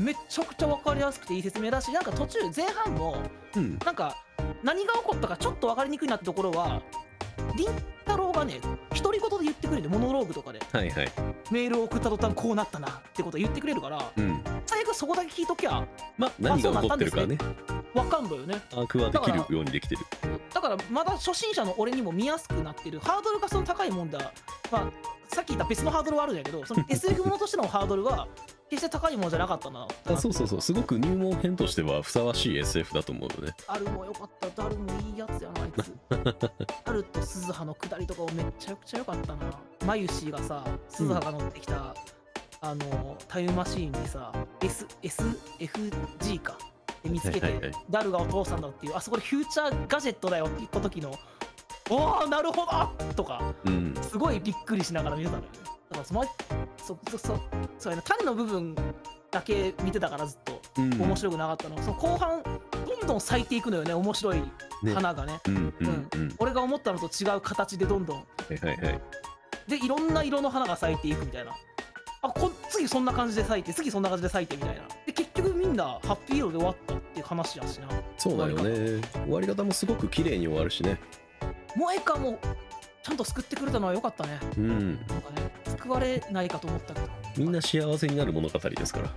[0.00, 3.16] めっちゃくちゃ分かりやすくていい説明だしなんか途中前半も
[3.54, 3.78] うん。
[3.84, 4.16] なんか
[4.62, 6.82] 何が起こったかちょっと分かりにくいなってところは
[7.56, 7.68] 凛
[8.04, 8.60] 太郎がね
[8.94, 11.12] 独り言で言ってくれるんでモノローグとかではいはい。
[11.50, 14.42] メールを送った途端こうなったなってことを言ってくれるからうん。
[14.66, 17.38] 最悪そこだけ聞いときゃまあ何が起こってるかね。
[17.94, 18.54] 分かんのよね。
[18.74, 20.02] はできるようにできてる。
[20.52, 23.00] だからまだ初心者の俺にも見やすくなってる。
[23.00, 24.32] ハードルがその高いもんだ、
[24.70, 24.92] まあ、
[25.34, 28.28] さっき言った別のハードルはあるんやけどその SF ものとしてのハードルは
[28.72, 29.86] 決して高いものじゃなかったな。
[30.06, 30.60] あそうそうそう。
[30.62, 33.54] すごく入門編としてはふさわしい SF だと思うのね。
[33.68, 34.62] ダルもよかった。
[34.62, 35.92] ダルもいいやつやなあいつ。
[36.86, 39.60] ダルと鈴葉の下りとかもめっちゃくちゃよかったな。
[39.84, 41.94] マユシーがさ鈴葉が乗ってきた、
[42.62, 44.32] あのタイムマシーンにさ
[44.62, 46.56] S SFG か。
[47.02, 47.72] で見つけて、はいはいはい。
[47.90, 51.12] ダルがお父さんだっていうあそこでフューチャーガジェットだよって言った時の
[51.90, 53.94] おおなるほどとかうん。
[54.00, 55.58] すごいびっくりしながら見てたのよね。
[55.58, 56.24] だからその
[56.76, 57.40] そそそ
[57.78, 58.74] そうやな種の部分
[59.30, 60.52] だけ見てたからずっと。
[60.78, 64.40] うん面白くなかったの、その後半どんどん咲いていくのよね面白い
[64.82, 64.94] ね。
[64.94, 65.38] 花がね。
[65.46, 66.34] うんうんうん。
[66.38, 68.16] 俺が思ったのと違う形でどんどん。
[68.16, 69.00] はいはいはい。
[69.68, 71.52] でいろんな色の花が咲いていくみたいな。
[72.22, 74.82] あこ次そんな感じで咲いて次そんな感じで咲いてみたいな。
[75.04, 77.88] で結局みんなハッピー色で終わったっていう話やしな。
[78.16, 79.02] そうだよね。
[79.24, 79.62] 終わり方。
[79.64, 80.98] もすごく綺麗に終わるしね。
[81.74, 82.38] 萌えかも
[83.02, 84.38] ちゃんと救ってくれたのは良かったね。
[84.56, 84.94] うん。
[85.08, 89.10] なんかね救われないかと思ったけど、みんな幸せになる物語ですから。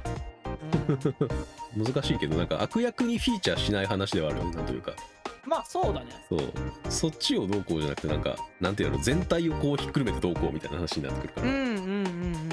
[1.76, 1.86] うん。
[1.94, 4.94] 難しいけどなんか悪役にフィーチャーしない話ではあるよねなんというか。
[5.46, 6.08] まあそうだね。
[6.28, 6.42] そう。
[6.90, 12.50] そっちをどうこうじゃなくてなんかなんていうの全体をこうひっくるめてどうこうみたいな話になってくるから、うんうんうんうん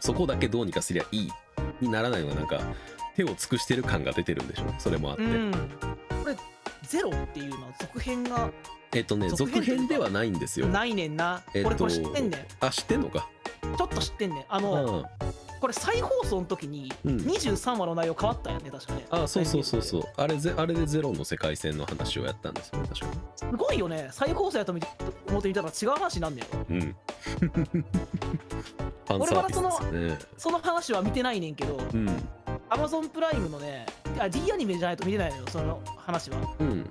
[0.00, 1.32] そこだけどうにかすりゃいい
[1.80, 2.60] にならないのがなんか
[3.16, 4.66] 手を尽くしてる感が出てるんでしょ。
[4.78, 5.50] それもあって、うん。
[6.22, 6.36] これ
[6.82, 8.50] ゼロっていうのは続編が
[8.94, 10.66] えっとね続続編編ではないんですよ。
[10.68, 13.28] ないねんな、えっと俺これ知ってんねんあ知ってんのか？
[13.76, 14.44] ちょっと知ってんねん。
[14.48, 15.04] あうの、ん。
[15.60, 17.16] これ再放送の時にうん。
[17.16, 19.06] 23話の内容変わったんやね確かね。
[19.10, 20.02] あそうそうそうそう。
[20.16, 23.06] あれぜあれでゼロの世界線の話をやったんですよね確か。
[23.36, 24.08] すごいよね。
[24.12, 26.80] 再放送やと思ってみたら違う話になんねんようん。
[29.06, 32.08] ファンサービスですよねその話は見てないねんけどうん。
[32.70, 33.86] Amazon プライムのね
[34.18, 36.36] あ D アニメじゃないと見てないのよその話は。
[36.58, 36.90] うん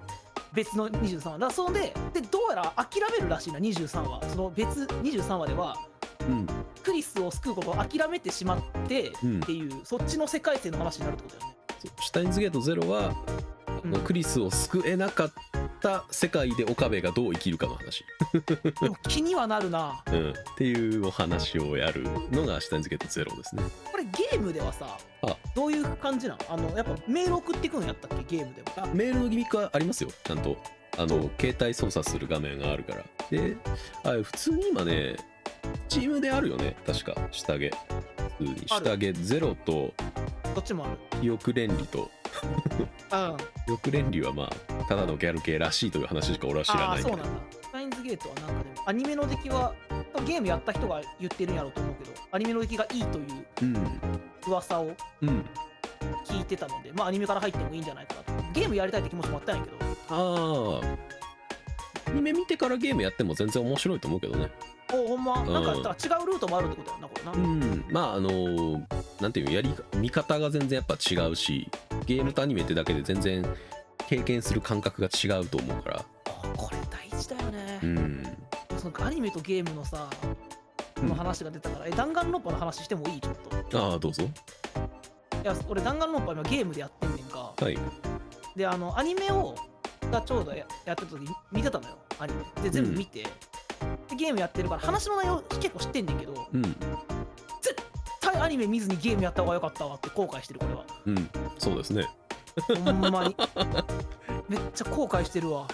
[0.54, 1.38] 別の23話。
[1.40, 4.22] だそれででどうやら諦めるらしいな23話。
[4.30, 5.78] その別23話では
[6.30, 6.48] うん。
[6.84, 9.40] クリスを救うことを諦めてしまってうん。
[9.42, 11.58] っていう、そっちの世界線の話になるってことだよね。
[12.00, 13.14] シュタインズゲートゼロは、
[13.84, 13.92] うん。
[14.02, 15.32] クリスを救えなかっ
[15.82, 18.06] た世界で岡部がどう生きるかの話、
[18.82, 20.02] でも気にはなるな。
[20.08, 23.64] うん、っていうお話をやるのがシュタインズゲートゼロですね。
[23.92, 25.38] これゲームではさあ。
[25.56, 28.38] どういう感じなのあのやっぱメール送ってくんやったっけ？
[28.38, 28.68] ゲームでも。
[28.78, 30.10] あメールのギミックはありますよ。
[30.24, 30.58] ちゃんと。
[30.98, 33.04] あの携帯操作する画面があるから。
[33.30, 33.58] で
[34.04, 35.16] あ普通に今ね
[35.90, 36.76] チームであるよね。
[36.86, 37.16] 確か。
[37.32, 37.70] 下着。
[38.40, 38.64] 普通に。
[38.68, 39.94] 下着ゼロと
[40.54, 40.98] どっちもある。
[41.22, 42.10] 記憶連理と。
[43.12, 47.18] うん記憶連理はまあただのギャル系らしいという話しか俺は知らああないけど。
[47.18, 47.42] そうなんだ。
[47.62, 49.74] スタインズゲートはなんかでもアニメの出来は
[50.24, 53.26] ゲームやった人が言ってるんやろうと思うけどアニメの出来がいいという
[53.62, 54.00] うん
[54.48, 55.46] 噂をうん。
[56.26, 58.34] 聞いてたのでまあアニメから入ってもいいんじゃないかなと。
[58.54, 59.78] ゲームやりたいって気持ちもあったんやけど。
[60.10, 64.50] ああアニメ見てからゲームやっても全然面白いと思うけどね。
[64.94, 65.42] おほんま？
[65.42, 65.54] うん。
[65.54, 67.86] なんか違うルートもあるってことやなこれな、うん。
[67.90, 68.82] まああの
[69.22, 71.70] なんていうのやり見方が全然やっぱ違うし
[72.06, 73.46] ゲームとアニメってだけで全然
[74.08, 76.06] 経験する感覚が違うと思うから。
[76.26, 77.80] あこれ大事だよね。
[77.82, 78.24] う、ん
[78.84, 80.10] そのアニメとゲームのさ
[80.96, 83.22] この話が出たから、え弾丸論破の話してもいい？
[83.22, 83.36] ちょっ
[83.70, 83.80] と。
[83.80, 84.24] ああどうぞ。
[84.24, 84.28] い
[85.46, 87.54] や俺弾丸論破今ゲームでやってんねんか。
[87.58, 87.78] はい。
[88.58, 89.56] であのアニメを
[90.12, 92.44] がちょうどややってた時に見てたのよアニメ。
[92.62, 93.30] で全部見て、で
[94.18, 96.62] ゲームやってるから話の内容結構知ってんねんけどうん。
[96.62, 96.76] 絶
[98.20, 100.86] 対アニメ見ずにゲームやった方が良かったわって後悔してるこれは。
[101.06, 101.30] うん。
[101.58, 102.06] そうですね。
[102.84, 103.36] ほんまに。
[104.50, 105.68] めっちゃ後悔してるわ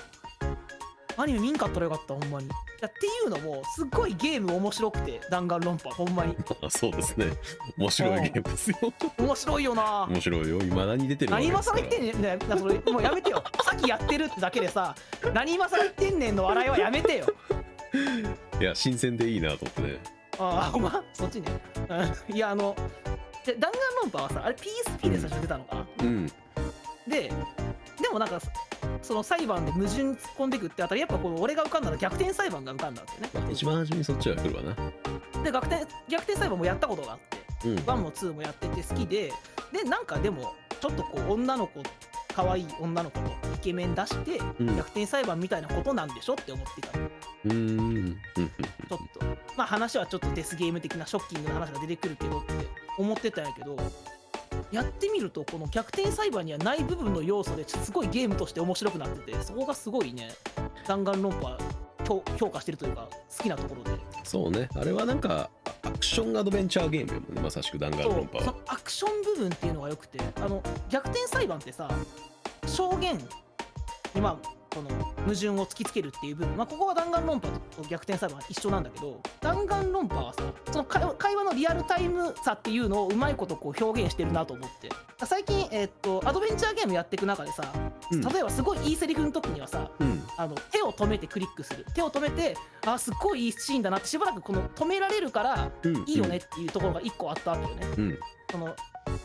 [1.22, 2.48] アニメ見んかったらよかったほんまに。
[2.48, 6.34] いやっていうのもすっごいゲーム面白くて弾丸論破ほんまに。
[6.62, 7.28] あ そうですね。
[7.78, 8.78] 面白いゲームですよ。
[9.18, 10.08] 面白いよな。
[10.10, 10.60] 面白いよ。
[10.60, 12.40] 未だに出てる何今更言ってんねん。
[12.58, 13.44] それもうやめてよ。
[13.62, 14.96] さっきやってるってだけでさ
[15.34, 17.26] 何今更言ってんねんの笑いはやめてよ。
[18.62, 20.00] いや新鮮でいいなと思ってね。
[20.40, 21.04] ああほんま？
[21.14, 21.52] そっちね。
[22.30, 22.36] うん。
[22.36, 22.74] いやあの
[23.46, 23.70] で弾
[24.02, 26.28] 丸論破はさあれ PSP で最初出たのかな、うん。
[27.06, 27.30] で
[28.02, 28.40] でもなんか
[29.02, 33.30] その裁判で矛盾に突っ込んでいくってあたりやっぱこう俺が浮かんだら逆転裁判が浮かんだんですよね。
[33.34, 34.76] まあ一番初めにそっちは来るわな。
[35.44, 39.32] で逆転逆転裁判もやったことがあってうん1も2もやってて好きで
[39.72, 41.82] でなんかでもちょっとこう女の子
[42.34, 44.78] 可愛い女の子とイケメン出してうん。
[44.78, 46.98] 逆転裁判みたいなことなんでしょって思ってた。
[46.98, 47.10] の
[47.46, 47.54] うん。
[47.54, 47.78] うん。
[47.78, 48.16] うん。
[48.16, 49.26] ちょっと。
[49.58, 52.54] まあ話はちょっとデスゲーム的なショッキングな話が出てくるけどって
[52.98, 53.78] 思ってたんやけど
[54.72, 60.30] やってみるとこの逆転裁判にはない部分の要素ですごいゲームとして面白くなっててそこがすごいね
[60.88, 61.58] 弾丸論破
[62.08, 63.92] 評評価してるというか好きなところで。
[64.24, 64.68] そうね。
[64.76, 65.50] あれはなんか
[65.84, 68.56] アクションアドベンチャーゲームよねまさしく弾丸論破は。
[68.68, 71.90] アクション部分っていうのがよくてあの逆転裁判ってさ
[72.66, 73.18] 証言
[74.16, 74.90] にまあこの
[75.24, 84.90] 矛盾を突きつけるっていう部分、まあ、ここは弾丸論破と逆転裁判は一緒なんだけど弾丸論破はさその会話のリアルタイムさっていうのをうまいことこう表現してるなと思って。
[85.26, 87.74] 最近、えっとアドベンチャーゲームやっていく中でさ
[88.12, 88.22] うん。
[88.22, 90.24] 例えばすごいいいセリフの時にはさうん。
[90.38, 91.86] あの手を止めてクリックする。
[91.94, 92.56] 手を止めて
[92.86, 96.04] あすっごいいいシーンだなってしばらくこの止められるからうん。
[96.08, 97.88] いいよねっていうところが一個あったわけよね。
[97.98, 98.20] うん。
[98.52, 98.76] その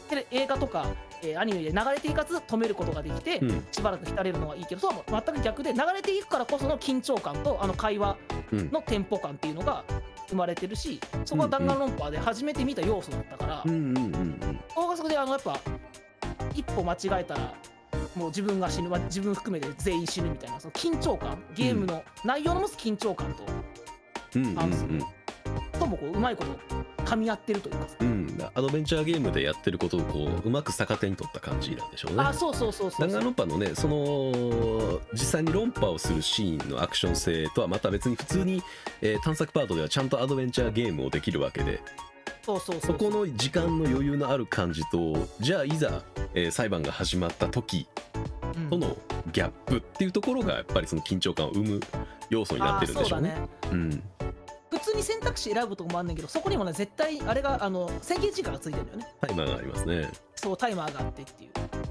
[0.09, 0.87] テレ映画とか、
[1.22, 3.66] えーアニメで流れていかず止めることができて、うん。
[3.72, 8.16] しばらく浸れるのがいいけどそう全く逆で流れていくからこその緊張感とあの会話
[8.52, 8.70] うん。
[8.70, 9.85] のテンポ感っていうのが
[10.28, 14.61] 生まれてるしそこは弾丸論破で初めて見た要素だったから、うんうんうんうん。
[14.68, 15.59] そこがそこであのやっぱ
[16.54, 17.54] 一歩間違えたら
[18.14, 23.44] もう自分が死ぬま自分含めて全員死ぬみたいなその緊張感ゲームの内容の持つ緊張感と、
[24.37, 28.09] うんうんあともこううまいこと噛み合ってるというかさ、うん。
[28.09, 32.23] うんアドベンチャーゲームでやってることをこううまく逆手に取った感じなんでしょうね。
[32.23, 38.62] あそうそうそうそう弾丸論破のねその実際に論破をするシーンのアクション性とはまた別に普通に、
[39.01, 41.81] えー探索パートではちゃんとアドベンチャーゲームをできるわけで。
[42.43, 42.97] そうそうそそう。
[42.99, 46.03] この時間の余裕のある感じとじゃあいざ、
[46.35, 47.87] えー裁判が始まった時
[48.57, 48.71] うん。
[48.71, 48.97] との
[49.33, 51.81] ギャップっていうところがやっぱりその緊張感を生む
[52.29, 53.31] 要素になってるんでしょうね。
[53.31, 53.49] うだね。
[53.73, 54.03] うん
[54.79, 59.07] 普通に選択肢選ぶとこもあんねんけどそこにもね絶対あれがあの制限時間がついてるんだよね。
[59.21, 60.11] タイマーがありますね。
[60.37, 61.51] そうタイマーがあってっていう。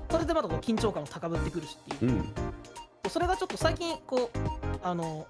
[0.10, 2.12] それでまたこう緊張感も高ぶってくるしっていう。
[2.12, 2.34] うん。
[3.10, 4.38] それがちょっと最近こう
[4.82, 5.26] あの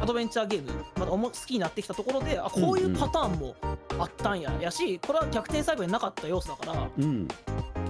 [0.00, 3.56] アドベンチャーゲームまだおも好きになってきたところであこういうパターンも
[3.98, 7.28] あったんや、やしこれは逆転裁判になかった要素だからうん。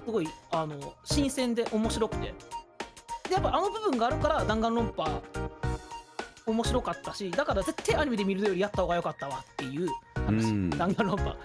[0.05, 2.35] すごいあの新鮮で面白くて。
[3.29, 5.23] でやっぱあの部分があるから弾丸論破
[6.46, 10.70] 面白かったしだから絶対アニメで見るよりやった方が良かったわっていう話、うん。
[10.70, 11.37] 弾丸論破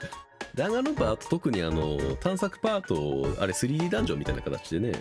[0.56, 4.94] 弾丸論破あと特にあの探索パートをあれ 3D ダンジョンみたいな形でね。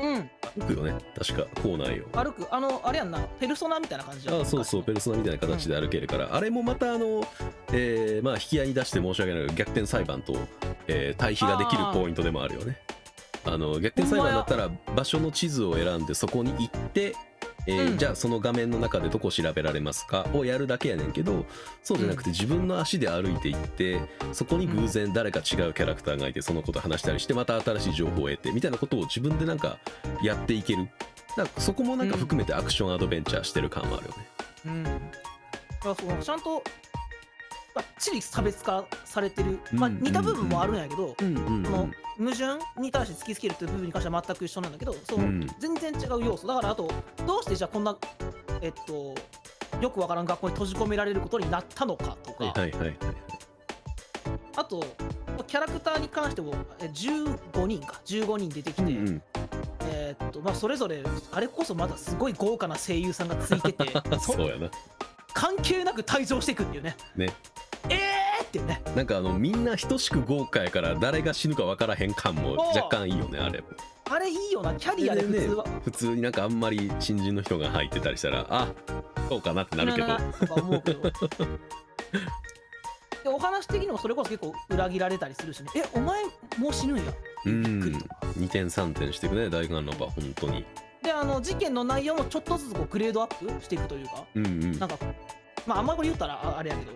[0.00, 0.30] うん。
[0.58, 2.04] 歩くよね確か校内を。
[2.12, 2.46] 歩く。
[2.54, 3.18] あのあれやんな。
[3.40, 4.40] ペルソナみたいな感じやん。
[4.42, 7.26] あそうそうペルソナみたいな形で歩けるから、あれもまたあの、
[7.72, 10.36] えーまあ引き合いに出して申し訳ないけど逆転裁判と、
[10.86, 12.78] えー対比ができるポイントでもあるよね。
[13.44, 17.16] あの逆転裁判だったら場所の地図を選んでそこに行って、
[17.66, 17.98] えーうん。
[17.98, 20.26] じゃあその画面の中でどこ調べられますか？
[20.32, 21.46] をやるだけやねんけど
[21.82, 24.00] そうじゃなくて自分の足で歩いていって
[24.32, 29.78] そこに偶然誰か違うキャラクターがいてそのこと話したりしてまた新しい情報を得てみたいなことを自分でなんか
[30.22, 30.88] やっていける。
[31.36, 34.16] だからそこもなんか含めてアクションアドベンチャーしてる感もあるよね。
[34.66, 34.98] うん、だか
[35.84, 36.62] らそのちゃんと
[37.74, 42.44] ばっちり差別化されてる、まあ、うん似た部分もあるんやけど、うんうんその矛盾
[42.78, 45.46] に対して突きつけるっていう部分に関しては全く一緒なんだけどその、うん。
[45.58, 46.46] 全然違う要素。
[46.46, 46.90] だからあと
[47.26, 47.96] どうしてじゃあこんな
[48.60, 49.14] えっと
[49.80, 52.52] よくわからん学校に閉じ込められることになったのかとか、
[54.56, 54.84] あと
[55.46, 58.00] キャラクターに関してもえ15人か。
[58.04, 59.22] 15人出てきて、うんうん。
[59.86, 64.70] えーっとまあ、それぞれあれこそまだすごい豪華な声優さんがついててそ そうやな。
[65.32, 66.94] 関係なく退場していくっていうね。
[67.16, 67.26] ね。
[67.26, 67.51] えー
[68.52, 73.64] っていうねなんかあのみんな等しく豪華やから誰が死ぬか分からへん感も若干いいよねあれ。
[74.10, 78.68] あれいいよなキャリアで普通は、普通になんかあんまり新人の人が入ってたりしたらあ
[79.30, 80.16] そうかなってなるけど。
[80.50, 81.10] 思うけど。
[83.24, 85.70] でお話的にもそれこそ結構裏切られたりするしね。
[85.76, 86.24] えお前
[86.58, 87.04] もう死ぬんや。
[87.46, 87.62] うん。
[87.62, 90.66] びっくりとか2点3点していくね大眼の場本当に。
[91.02, 94.24] であの事件の内容もちょっとずつこうグレードアップしていくというか。
[94.34, 94.78] うんうん。
[94.78, 94.98] なんか
[95.66, 96.92] まああんまりこれ言ったらああれやけど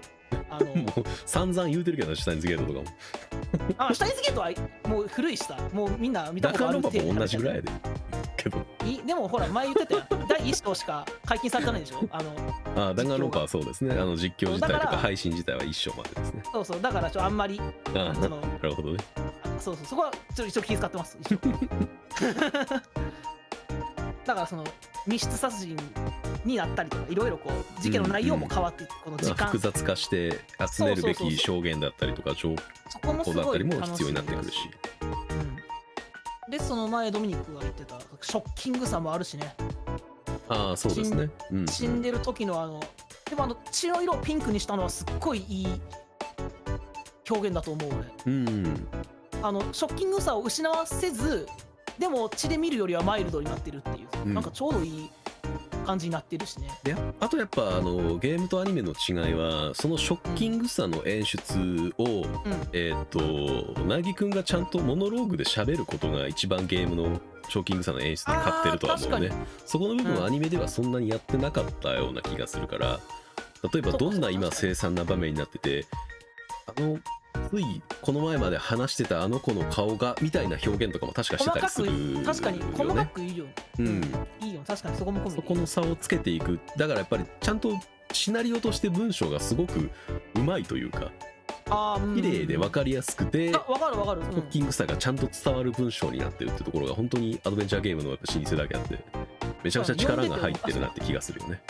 [0.51, 2.97] あの もう散々言うてるけどなシュタインズゲートとかも。
[3.79, 4.51] あシュタインズゲートは
[4.89, 5.57] もう古いしさ。
[5.73, 7.91] もうみんな見たダことあるカンのパも同じぐらいでやで。
[8.37, 8.59] けど。
[8.85, 10.29] いでもほら前言ってたやん。
[10.29, 12.05] 第1章しか解禁されてないでしょ？
[12.11, 13.95] あのあダンガンローパーはそうですね。
[13.95, 16.43] あの実況自体とだか配信自体は一緒までですね。
[16.53, 16.81] そうそう。
[16.81, 17.61] だからちょあんまり
[17.95, 18.99] あそのなるほどね。
[19.59, 19.87] そうそう。
[19.87, 21.39] そこはちょっと一応気遣ってます一応。
[24.27, 24.65] だからその
[25.07, 25.77] 密室殺人
[26.47, 29.47] になったりとかいろいろこう事件の内容も変わっていって、この時間。
[29.49, 30.41] 複雑化して
[30.75, 32.55] 集めるべき証言だったりとか情
[33.03, 34.71] 報だったりも必要になってくるし。
[35.03, 36.51] うん。
[36.51, 39.55] でその前ドミニクが言ってたショッキングさもあるしね。
[40.49, 41.29] ああそうですね。
[41.51, 42.81] うん死んでる時のあの
[43.29, 45.69] でもあの血の色をピンクにしたのはすっごいいい
[47.29, 47.91] 表現だと思う
[48.25, 48.33] 俺。
[48.33, 48.89] うん。
[49.43, 51.49] あのショッキングさを失わせず
[51.99, 54.35] でも血で見るよりはマイルドになってるっていう、うん。
[54.35, 55.11] なんかちょうどいい
[55.87, 56.69] 感じになってるしね。
[56.83, 62.27] であとやっぱあのゲームとアニメの違いはそのショッキングさの演出を、うん。
[62.73, 69.31] えーっとなぎくんがちゃんとモノローグで喋ることが一番ゲームのショッキングさの演出に勝ってるとは思うね。
[69.65, 72.99] そこの部分うんはアニメではそんなにやってなかったような気がするから
[73.73, 74.21] 例えばどん。
[74.21, 75.87] な今凄惨な場面になってて
[76.67, 76.99] あの
[77.51, 82.25] ついこの前まで話してたあの子の顔がみたいな表現とかも確かしてたりするよね。
[82.25, 83.45] 確かに細かくいいよ、
[83.79, 84.03] うん。
[84.41, 84.97] いいよ確かに。
[84.97, 86.59] そこも込みそこの差をつけていく。
[86.77, 87.73] だからやっぱりちゃんと
[88.13, 89.91] シナリオとして文章がすごく
[90.35, 91.11] うまいというか
[91.69, 94.33] あ綺麗で分かりやすくてあ分かる分かる、うん。
[94.33, 98.99] ショッキングさがちゃんと伝わる文章になってるってところが本当にアドベンチャーゲームのやっぱ老舗だけあって
[99.65, 101.61] めちゃくちゃ力が入ってるなって気がするよね。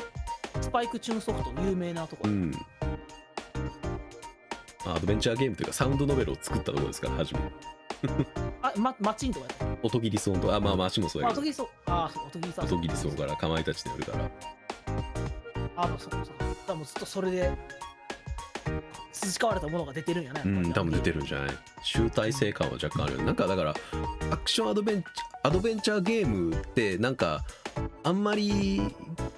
[0.61, 2.27] スパイクチューンソフト有名なとこ。
[2.27, 2.51] ろ、うん。
[2.51, 2.76] まあ
[4.95, 7.41] アドベンチャーゲームというかサウンドノベルを作ったところですから初め
[8.63, 9.87] あまマッチンとかやった？
[9.87, 10.55] 音切りソンと。
[10.55, 11.41] あまあまあ足もそうあやけど。
[11.41, 11.69] 音切りそう。
[11.87, 14.31] あそう音切りさん音切りソンからかまいたちでやるから。
[15.77, 17.51] あそうそうそうだからもうずっとそれで
[19.13, 21.51] 培われたものが出てるんやねうん多分出てるるんじゃない？
[21.83, 23.75] 集大成感は若干あるなんかだから
[24.31, 25.09] アクションアドベンチ
[25.43, 27.45] アドベンチャーゲームってなんか
[28.05, 28.81] あんまり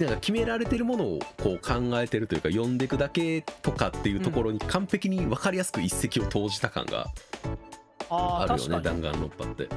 [0.04, 7.06] なんか決められてるものをこう考えてるというか読んでいくだけとかっていうところに完璧に分かりやすく一石を投じた感が
[8.10, 9.02] ああるよねあ確かに。
[9.02, 9.68] 弾丸論破って。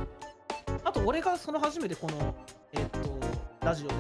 [0.84, 2.36] あと俺がその初めてこの
[2.74, 3.20] えっと
[3.66, 3.94] ラジオで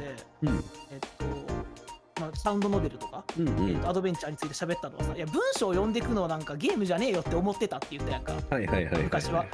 [0.44, 0.64] うん。
[0.92, 3.70] えっとまあサウンドノベルとか、うんうん。
[3.72, 8.34] えっとアドベンチャーについて喋ったのはさいや文章を読んでいくのはなんかゲームじゃねえよって思ってたって言ったやんか。
[9.04, 9.46] 昔は。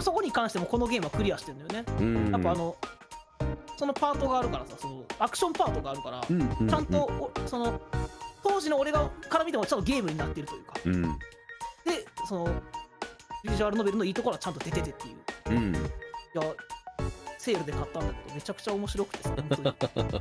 [0.00, 1.92] そこに関してもこのゲームはクリアしてるんだよね。
[1.98, 2.30] うん。
[2.32, 2.76] やっぱあの
[3.76, 6.68] そのパートがあるからさそのアクションパートがあるから、うんうんうん。
[6.68, 7.80] ちゃんとおその
[8.42, 10.74] 当時の俺がから見てもちゃんとゲームになってるというか。
[10.84, 11.02] うん。
[11.02, 11.08] で
[12.28, 12.62] その
[13.44, 15.16] ビジュアルノベルのいいところはちゃんと出ててっていう。
[15.50, 15.74] うん。
[15.74, 15.78] い
[16.34, 16.42] や
[17.38, 19.74] セールで買ったんだけどめちゃくちゃ面白くてさ本当に。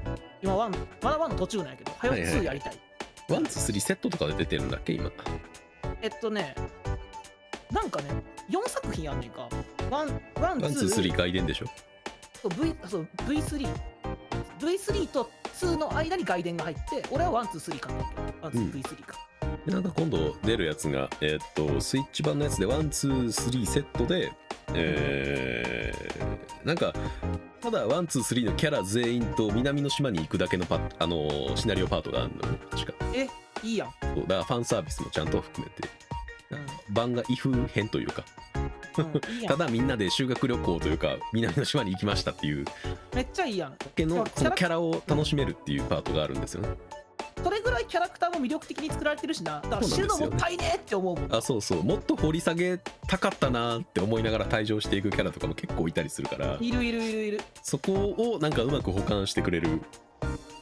[0.44, 2.80] 今ワンまだワンの途中なんやけど早くはいはい2やりたい。
[3.30, 5.12] ワンツースリーセットとかで出てるんだっけ今。
[6.02, 6.56] えっとね
[7.72, 8.10] なんかね
[8.52, 9.50] 4作品あんねんか。
[9.90, 11.66] ワンワンワンツースリー外伝でしょ
[12.46, 13.68] そう V そう V3
[14.60, 19.18] V3 と2の間に外伝が入って俺はワンツースリー買ったけどワンツー V3 か、
[19.66, 24.32] でなんか今度出るやつが、えーっとスイッチ版のやつでワンツースリーセットで、
[24.74, 26.94] えーなんか
[27.62, 32.52] ただワンツースリーのキャラ全員と南の島に行くだけのパあのーシナリオパートがあるの。
[32.52, 32.94] よ確か。
[33.64, 35.88] いいやん、そうだからファンサービスもちゃんと含めて。
[36.90, 38.22] う版が異風編というか。
[38.22, 38.26] ん
[39.48, 42.66] ただみんなで修学旅行というか南の島に行きましたっていう。
[43.14, 43.72] めっちゃいいやん。
[43.72, 46.70] だけのそのキャラを楽しめるっていうパートがあるんですよね。
[47.44, 49.62] それぐらいキャラクターも魅力的に作られてるしな。
[49.62, 51.36] だから死ぬのもったいねえって思うもん。
[51.36, 51.84] あそうそう。
[51.84, 56.58] もっと掘り下げたかったなって思いながら退場していくキャラとかも結構いたりするから。
[56.60, 57.42] いるいるいるいる。
[57.62, 59.82] そこをなんかうまく保管してくれる、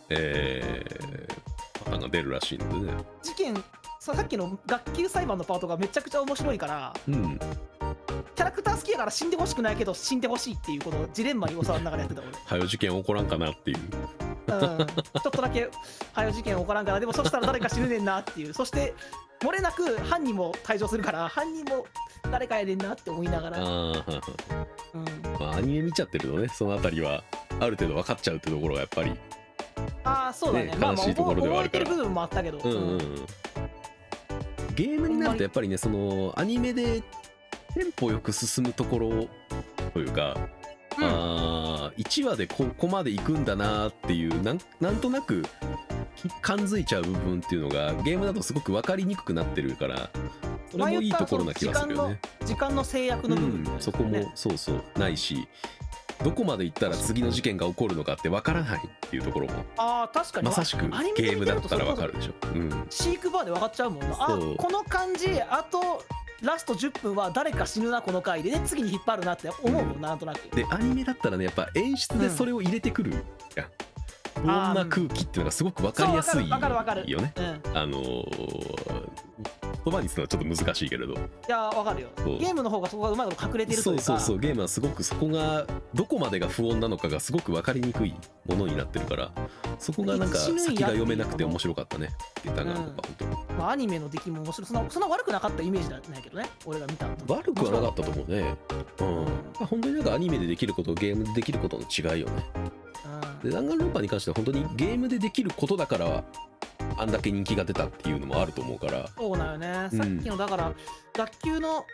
[0.09, 2.97] えー、パターンが出るらしいのでね。
[3.21, 3.63] 事件
[3.99, 6.93] ささっきの学級裁判のパートがめちゃくちゃ面白いから。
[7.07, 7.39] うん、
[8.35, 12.31] キャラクター好きやから死んでほしくないけど死んでほしいっていうこのジレンマに教わりながらやってた俺。
[12.31, 13.77] はよ事件起こらんかなっていう。
[13.77, 13.89] うん、
[14.49, 14.85] ちょ
[15.29, 15.69] っとだけ
[16.13, 18.53] 早事件起こらんからでもそしたら誰か死ぬねんなっていう。
[18.53, 18.93] そして
[19.39, 21.85] 漏れなく犯人も退場するから犯人も
[22.31, 25.05] 誰かやねんなって思いながら、あうん、
[25.39, 27.23] まあ、アニメ見ちゃってるとね、そのあたりは
[27.59, 29.11] ある程度分かっちゃうってところがやっぱり。
[30.05, 30.65] ああそうだね。
[30.67, 31.85] ねまあまあ悲しいところではあるから。
[31.85, 32.71] 覚えてる部分もあったけど、うん。
[32.71, 32.99] うんうん、
[34.75, 37.03] ゲームになるとやっぱりね、そのアニメで
[37.73, 39.27] テンポよく進むところ
[39.93, 40.37] というか、
[40.97, 41.03] うん。
[41.03, 45.43] あー1話でここまで行くんだなっていうなんなんとなく
[46.15, 50.09] き感づいちゃう部分っていうのがゲームだとすごく分かりにくくなってるから
[50.71, 52.19] それもいいところな気がするよね。
[52.45, 55.47] 時間の制約の部分うん、そこもそうそうないし
[56.23, 60.47] どこまで行ったら次の事件が起こるのかって分からないっていうところもああ確かに。
[60.47, 62.33] まさしくゲームだったら分かるでしょ。
[62.53, 62.85] うん。
[62.89, 64.15] シークバーで分かっちゃうもんな。
[64.19, 66.03] あこの感じあと
[66.43, 70.55] ラスト10分は誰か死ぬなこの回でで次に引っ張るなって思うもんなんとなく。
[70.55, 73.13] でアニメだったらねやっぱ演出でそれを入れてくる
[73.55, 73.67] やん、
[74.35, 77.11] 不穏な空気っていうのがすごく分かりやすいそうわかるわかるわかる。
[77.11, 79.09] よねうんあのー
[79.62, 81.13] 言葉にするのはちょっと難しいけれど。
[81.13, 81.17] い
[81.47, 82.09] やわかるよ。
[82.17, 82.39] そう。
[82.39, 84.39] ゲームの方がそこがうまいこと隠れてるとそいううかそうそう。
[84.39, 88.13] ゲームはすごくそこがどこまでが不穏なのかがすごく分かりにくい
[88.45, 89.31] ものになってるから。
[89.79, 92.15] そこがなんか先が読めなくて面白かったねって
[92.45, 94.67] 言ったがうん本当にまあ、アニメの出来も面白い。
[94.67, 97.15] そんなそんな悪くなかったイメージなんやけどね俺が見たの。
[97.27, 98.55] 悪くはなかったと思うね。
[98.99, 99.25] うん、うん。
[99.25, 99.31] ま
[99.61, 102.45] あ、本当になんかアニメでできることとゲームでできることの違いよね。
[102.55, 102.82] うん
[103.43, 106.23] で弾丸論破に関しては本当にゲームでできることだから
[106.97, 109.07] あんだけ人気が出たっていうのもあると思うから。
[109.17, 109.97] そうだよね、うん。
[109.97, 110.73] さっきのだから
[111.13, 111.85] 学級の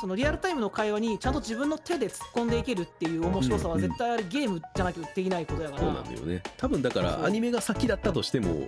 [0.00, 6.42] そのリアルタイムの会話にちゃんと自分の手で突っ込んでいけるっていう面白さはうんうん絶対あれゲームじゃなきゃできないことやから、そうなんだよね。
[6.56, 8.66] 多分だからアニメが先だったとしても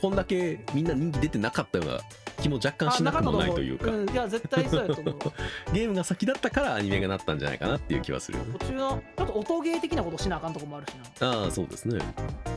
[0.00, 2.00] こんだけみんな人気出てなかったような
[2.40, 3.90] 気も若干しなくもないというか。
[3.90, 5.14] ううん、いや絶対そうやと思う。
[5.72, 8.58] ゲームが先だったからアニメがなったんじゃないかなっていう気はするよね。
[8.58, 11.42] 途中のちょっと音ゲー的なことしなあかんとこもあるしな。
[11.42, 12.00] ああそうですね。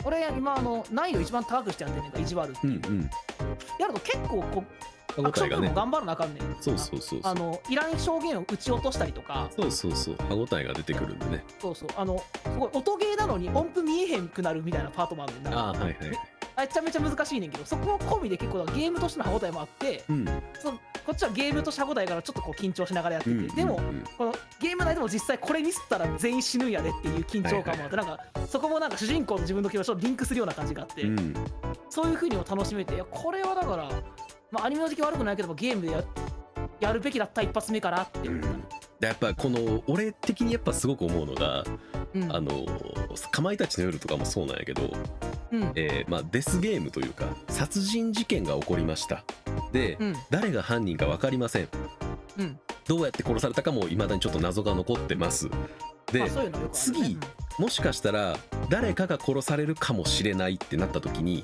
[0.03, 2.67] 俺今あの難易度一番高くしてやってんねんか意地悪って。
[2.67, 3.09] いう、うんうん。
[3.79, 4.63] やると結構こ
[5.17, 7.31] アクションも頑張らなあかんねんそうそうそうそう。
[7.31, 9.49] あのいらん証言を撃ち落としたりとか。
[9.55, 10.15] そうそうそう。
[10.29, 11.43] 歯応えが出てくるんでね。
[11.59, 11.89] そうそう。
[11.95, 15.59] あのすごい音ゲーなのに音符見えへんくなるみたいなパートもあるねんな。
[15.59, 15.95] ああはいはい
[16.57, 20.25] めちゃめちゃ難しいねんけどそこも込みで結構ゲームとしての歯応えもあってうん。
[20.59, 23.87] そのこっちはゲームとして歯応えからちょっとこう緊張しながらやってて、うんでもうん。
[23.87, 31.33] うんこのゲーム内でも実際これミスったら全員死ぬんやでっていう緊張感もあって、なんかそこもなんか主人公と自分の気持ちとリンクするような感じがあって、うん。
[31.89, 33.89] そういう風にも楽しめてこれはだから、
[34.51, 36.03] まあ、アニメの時期悪くないけどゲームでや
[36.79, 38.27] やるべきだった一発目かなって。
[38.27, 38.47] 思った、
[38.99, 41.63] でやっぱこの俺的にやっぱすごく思うのが、
[42.13, 42.35] うん。
[42.35, 42.65] あの
[43.31, 44.91] かまいたちの夜とかもそうなんやけど、
[45.51, 45.71] うん。
[45.75, 49.23] えーまあ、デスゲームというか殺人事件が起こりました。
[49.71, 50.15] で、うん。
[50.29, 51.67] 誰が犯人か分かりません。
[52.37, 52.59] うん。
[52.87, 55.49] どうやって殺されたかもいまだにちょっと謎が残ってます。
[56.11, 56.29] で、ね、
[56.71, 57.17] 次
[57.59, 58.37] もしかしたら
[58.69, 61.43] 誰かが殺されるかもしれないってなった時に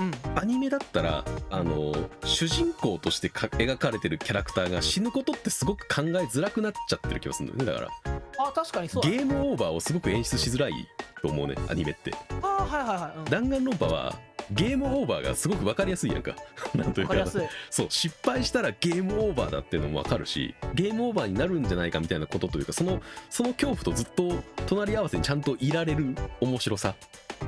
[0.00, 1.92] うん、うんアニメだったらあの
[2.24, 8.20] 主人公としてか描かれてるキャラクターが死ぬことってすごく考えづらくなっちゃってる気がするんだよねだから。
[8.38, 10.72] あ確かにそうだゲームオーバーをすごく演出しづらい
[11.20, 12.12] と思うねアニメって。
[12.42, 14.18] あはいはいはい、うん、弾丸論破は
[14.52, 16.34] ゲームオーバーがすごく分かりやすいやんか。
[16.74, 17.14] なんというか。
[17.14, 17.56] わかりやすい。
[17.70, 26.94] そう失敗したらゲームオーバーだっていうのも分かるしゲームオーバーになるんじゃないかみたいなことというかそのその恐怖とずっと隣り合わせにちゃんといられる面白さ。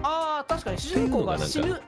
[0.03, 0.79] あー確かに。
[0.79, 1.81] 主人公が死ぬ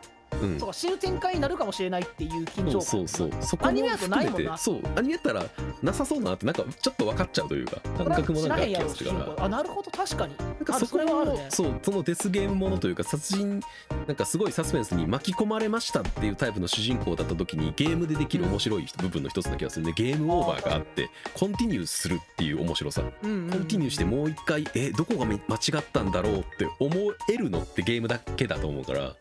[0.43, 0.59] うん。
[0.59, 3.31] そうか死ぬ展開になるかもしれないっていう緊張感そうそう。
[3.41, 4.57] そこもアニメだとないもんな。
[4.57, 4.89] 含めて。
[4.89, 4.99] そう。
[4.99, 5.45] アニメだったら
[5.83, 7.77] なさそうだなってなんかちょっと分かっちゃうというか。
[7.97, 8.67] 感覚も知なんか気ら。
[8.67, 9.91] へんやろ主がするからあなるほど。
[9.91, 10.37] 確かに。
[10.39, 11.47] なんかそこもれはあるね。
[11.51, 11.81] そう。
[11.83, 13.61] そのデスゲームものというか殺人
[14.07, 19.93] なんかすごいサスペンスに巻き込まれましたっていうタイプの主人公だった時にゲームでできる面白い部分の一つな気がするね。
[19.97, 26.95] ゲームオーバーがあってコンティニューするっていう面白さうんうんうんコンティニューしてもう一回えどこがめ間違ったんだろうって思
[27.31, 29.13] えるのってゲームだけだと思うから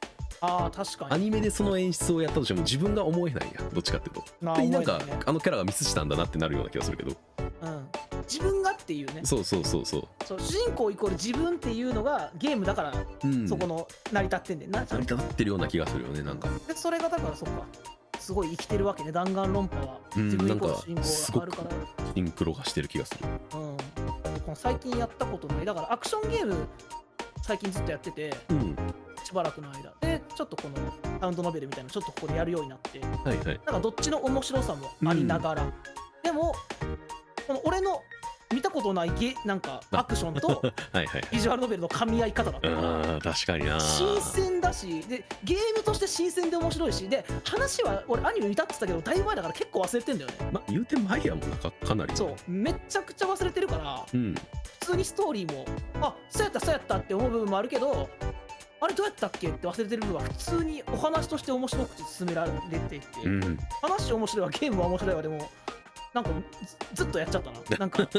[0.45, 1.11] ああ確かに。
[1.13, 4.25] アニメでその演出をやったとしても自分が思えないやどっちかっていうと。
[4.41, 7.11] まあでなんかあのキャラがミスしたんだなってなるような気がするけど。
[7.61, 7.87] うん、
[8.29, 9.21] 自分がっていうね。
[9.23, 13.47] そうそうそうそそう主人公イコール自分っていうのがゲームだからううん。
[13.47, 16.49] そこの成り立ってんでんな、成り立ってるような気がするよねなんか。
[16.67, 17.63] でそれがだからそっか。
[18.19, 19.99] すごい生きてるわけね弾丸論破は。
[20.17, 22.13] うん自分イ主人公があるから。
[22.13, 23.29] シンクロがしてる気がする。
[23.29, 23.77] うん、こ
[24.49, 25.65] の最近やったことない。
[25.65, 26.67] だからアクションゲーム
[27.41, 28.35] 最近ずっとやってて。
[28.49, 28.75] うん
[29.33, 29.91] しばらくの間。
[30.01, 30.75] でちょっとこの
[31.19, 32.99] サウンドノベルみたいなのちょっとここでやるようになって。
[32.99, 33.45] はいはい。
[33.45, 35.73] なんかどっちの面白さもありながら、
[36.21, 36.53] でも
[37.47, 37.99] この俺の
[38.53, 40.61] 見たことないゲなんかアクションと
[40.93, 42.69] はいはいビジュアルノベルの噛み合い方だった。
[42.69, 50.35] から確かにな新鮮だしでゲームとして新鮮で面白いしで話は俺アニメ見たって言ったけどだいぶ前だから結構忘れてんだよね。
[50.51, 52.15] まあ言うて前やもんなかかなり。
[52.15, 52.35] そう。
[52.47, 54.35] めちゃくちゃ忘れてるからうん。
[54.81, 55.65] 普通にストーリーも
[56.01, 58.09] あそうやったそうやったって思う部分もあるけど
[58.83, 59.47] あれどうやったっけ？
[59.47, 63.57] って忘れてる部分は普通にお話として面白くて進められていて、うん。
[63.81, 65.49] 話面白いわゲームは面白いわでも
[66.13, 66.29] なんか
[66.93, 67.59] ずずっとやっちゃったな。
[67.79, 68.09] なんかは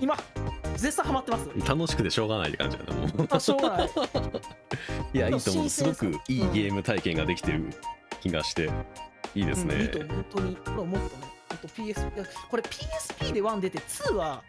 [0.00, 0.16] 今
[0.76, 1.48] 絶賛ハマってます。
[1.68, 3.06] 楽しくてしょうがないって感じやなも。
[3.06, 3.90] うあしょうがない。
[5.14, 5.70] いやいいと思う。
[5.70, 7.70] すごくいいゲーム体験ができてる
[8.20, 8.70] 気がして
[9.36, 10.56] いいですうん、いいねと本当に。
[10.56, 11.34] これっとね。
[11.50, 12.10] あと PS
[12.50, 14.42] これ PSP で1出て2は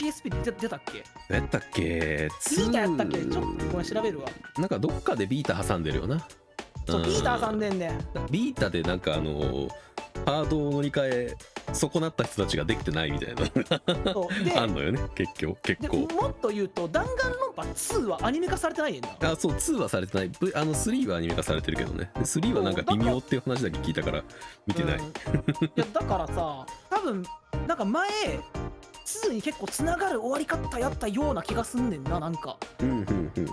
[0.00, 1.04] PSP で出出たっけ？
[1.28, 2.28] 何やったっけ？
[2.50, 3.18] ビータやったっけ？
[3.18, 4.28] ちょっとごめん調べるわ。
[4.56, 6.26] なんかどっかでビータ挟んでるよな。
[6.86, 7.06] そううん。
[7.06, 7.98] ビータ挟んでんねん。
[8.30, 9.68] ビータでなんかあの
[10.24, 11.36] ハードを乗り換え
[11.72, 13.44] 損なった人たちができてないみたいな。
[14.62, 19.10] あんのよね結局結で構もっと言うと弾丸論破2はアニメ化されてないねんな。
[19.32, 20.30] あそう2はされてない。
[20.54, 22.10] あの3はアニメ化されてるけどね。
[22.14, 24.24] で3はなんか微妙っていう話だけ聞いたから
[24.66, 25.04] 見てない、うん。
[25.04, 25.10] い
[25.76, 27.22] やだからさ多分
[27.66, 28.08] なんか前
[29.08, 32.56] 2に結構つながる終わり方やったような気がすんねんななんか。
[32.80, 33.46] うんうんうん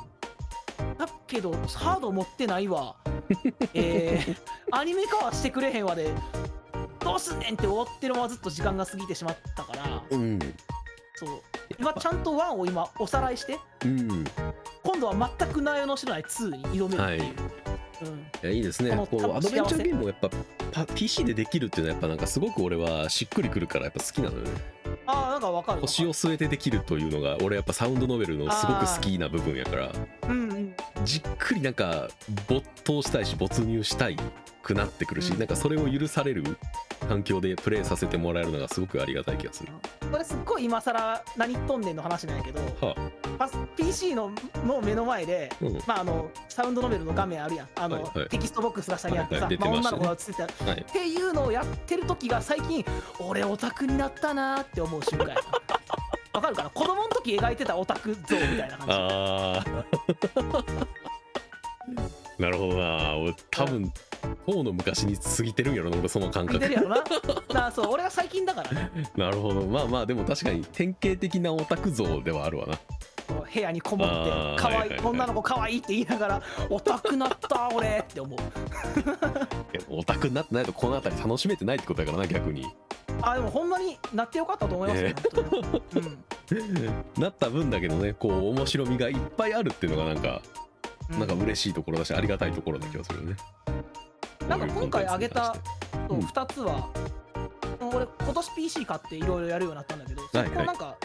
[0.97, 2.95] だけどハード持ってないわ。
[3.73, 4.37] えー、
[4.71, 6.13] アニメ化はしてくれへんわで
[6.99, 10.03] どうすんねんって終わってるままずっと時間が過ぎてしまったから。
[10.11, 10.39] うん。
[11.15, 11.29] そう。
[11.79, 13.57] 今ちゃんと1を今おさらいして。
[13.85, 14.25] うん。
[14.83, 17.19] 今度は全く内容の知らない2に挑めるっていう、はい。
[18.01, 18.95] うん、いやいいですね。
[18.95, 20.29] こうアドベンチャーゲームもやっぱ
[20.71, 24.74] パ PC でできるっていうのはやっぱなんかすごく俺はしっくりくるからやっぱ好きなのよね
[25.07, 29.91] ああなんかわかるわ腰を据えてできるというのが俺やっぱサウンドノベルのすごく好きな部分やから。
[30.29, 30.75] うんうん。
[31.03, 32.07] じっくりなんか
[32.47, 34.17] 没頭したいし没入したい
[34.63, 35.39] くなってくるし、うん。
[35.39, 36.57] なんかそれを許される
[37.07, 39.71] 環境でプレイさせてもらえるのがすごくありがたい気がする。
[40.11, 42.95] これすっごい今更何言っとんねんの話なんやけどは
[43.37, 44.31] パス PC の
[44.65, 47.67] の目の前であ、うん、まああのサウンドノベルの画面あるやん。
[47.75, 48.29] あの、はいはい。
[48.29, 49.69] テキストボックスが下にあってさ、はいはい。
[49.69, 50.65] まあ、女の子が映ってた。
[50.65, 50.81] はい。
[50.81, 52.83] っていうのをやってる時が最近
[53.19, 55.41] 俺オタクになったなーって思う瞬間やな。
[56.33, 56.69] わかるかな？
[56.69, 58.87] 子供の時描いてたオタク像みたいな感
[59.57, 59.63] じ。
[62.43, 63.15] なるほどな。
[63.15, 63.93] 俺多分
[64.45, 66.57] 当の昔に過ぎてるんやろな俺その感覚。
[66.57, 66.89] 似てるやろ
[67.53, 67.71] な。
[67.71, 68.91] そう俺が最近だからね。
[69.15, 69.61] なるほど。
[69.61, 72.77] まあまあでも確かに典型的なオタク像ではあるわな。
[73.51, 74.99] 部屋にこもって可愛いはいはいはい。
[75.05, 78.39] 女の子可愛いって言いながらオタクなった俺って思う。
[79.89, 82.65] オタクになってないとこの辺り楽しめてないってことだからな逆に
[83.21, 85.15] あでもほんまになってよかったと思いますよ、ね。
[85.33, 86.07] 本当に。
[86.07, 87.05] うん。
[87.17, 90.41] なった分だけどねこう面白みがいっぱいあるっていうのがなんか、
[91.11, 91.19] うん。
[91.19, 93.35] なんか嬉しいところだしありがたいところだ気がするよね。
[94.47, 95.55] なんか今回挙げた
[96.09, 96.19] うん。
[96.19, 96.89] 2つは、
[97.81, 100.49] 俺今年 PC 買っていろいろやるようになったんだけど、そはい。
[100.49, 100.97] こなんか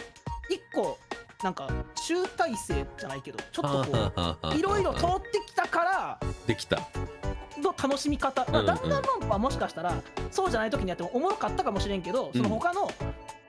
[0.49, 0.97] 1個
[1.43, 6.87] なんか集大成じゃないけどちょっとこういろいろ通ってきたからできた
[7.61, 8.75] の楽しみ方、まあ、うんうん。
[8.75, 9.93] 弾丸論破はもしかしたら
[10.29, 12.91] そうじゃない時にやってもおもろかったかもしれんけどその他の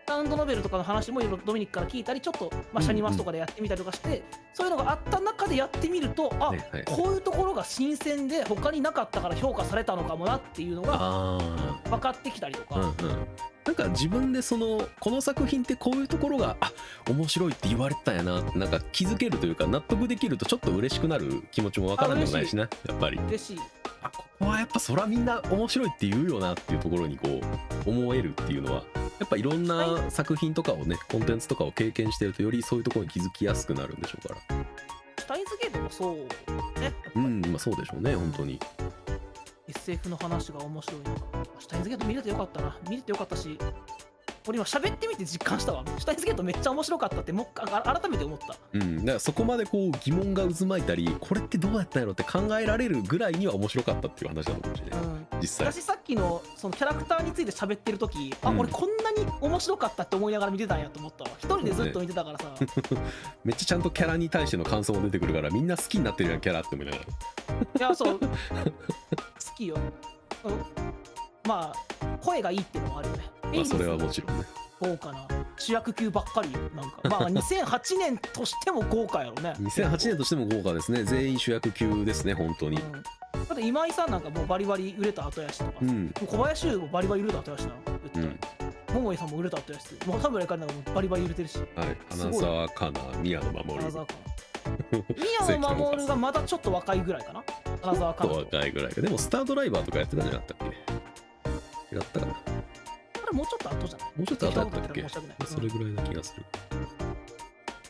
[0.07, 4.23] サウンドノベルとかの話もいろいろドミニクから聞いたりちょっと、まあ、シャニマスとかでやってみたりとかして、
[4.53, 11.39] そういうのがあった中でやってみるとあ、はいはいこういうところが新鮮で他になかったから評価されたのかもなっていうのがあ
[11.89, 13.27] 分かってきたりとか、あうんうん。
[13.65, 16.73] なんか自分でそのこの作品ってこういうところがあ
[17.09, 23.19] 面白いって言われてたんやなってなんか気づけるというか納得できるとちょっと嬉しくなる気持ちもわからんでもないしなやっぱり。
[23.19, 23.61] 嬉しい。
[24.03, 27.29] あここはやっぱそらみんな面白いって言うよなっていうところにこ
[27.87, 28.83] う思えるっていうのは
[29.23, 34.67] やっぱいろんな作品とかをねコンテンツとかを経験してるとよりそういうところに気づきやすくなるんでしょうから。
[35.25, 36.17] タインズゲートもそう
[36.81, 36.93] ね。
[37.15, 38.59] うんまあそうでしょうね本当に。
[39.69, 41.15] SF の話が面白いな。
[41.61, 42.77] シュタインズゲート見れてよかったな。
[42.91, 43.57] 見れてよかったし
[44.49, 45.85] 俺今喋ってみて実感したわ。
[45.99, 48.57] シュタインズゲートめっちゃ面白かったってもうあ改めて思った。
[48.73, 48.97] うん。
[48.99, 55.27] だからそこまでこう疑問が渦巻いたりこれってどうやったんやろって考えられるぐらいには面白かったっていう話なのかもしれないうん。
[55.41, 55.67] 実際。
[55.73, 58.59] 私さっきのそのキャラクターについて喋ってる時あ、うん。
[58.59, 61.31] 俺こんなに面白かったって思いながら見てたんやと思ったわ。
[61.39, 62.55] 一人でずっと見てたからさ、
[63.45, 67.05] めっちゃちゃんとキャラに対しての感想も出てくるからみんな好きになってるやんキャラって思いながら。
[67.87, 68.19] いやそう。
[68.19, 68.29] 好
[69.57, 69.77] きよ、
[70.45, 70.53] うん、
[71.47, 73.23] まあ声がいいっていうのもあるよね。
[73.55, 74.45] まあそれはもちろんね。
[74.81, 77.01] 豪華な主役級ばっかりよなんか。
[77.05, 79.55] まあ 2008年としても豪華やろね。
[79.61, 81.05] 2008年としても豪華ですね。
[81.05, 82.81] 全員主役級ですね本当に。
[82.81, 82.99] うん、だ
[83.53, 86.15] って今井さんなんかもうバリバリ売れた後やしとか、もうん。
[86.21, 87.73] う小林優もバリバリ売れた後やしな。
[87.87, 89.87] 言ったら、桃井さんも売れた後やし。
[90.07, 91.59] もう田村かなんかもうバリバリ売れてるし。
[91.59, 91.97] はい。
[92.11, 93.85] 花澤香菜宮野真守。
[93.85, 93.99] 宮
[95.41, 97.45] 野真守がまだちょっと若いぐらいかな。
[97.83, 99.01] 花澤香ちょっ菜と若いぐらいか。
[99.01, 101.02] でもスタードライバーとかやってたんじゃなかったっけ？
[101.93, 102.33] 違ったかな。
[102.33, 104.09] もあれもうちょっと後じゃない？
[104.19, 105.07] うちょっと後だったっけ？
[105.47, 106.45] それぐらいな気がする。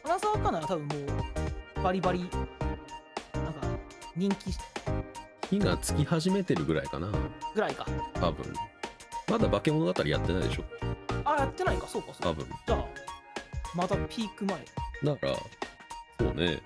[0.02, 2.38] 花澤香菜は多分もうバリバリなんか
[4.16, 4.50] 人気
[5.50, 7.08] 火がつき始めてるぐらいかな。
[7.54, 7.86] ぐらいか。
[8.14, 8.52] 多分。
[9.28, 10.64] まだ化け物語やってないでしょ？
[11.24, 11.86] あやってないか？
[11.86, 12.28] そうかそうか。
[12.30, 12.46] 多分。
[12.66, 12.84] じゃあ
[13.74, 14.56] まだピーク前。
[15.04, 15.34] だから
[16.20, 16.60] そうね。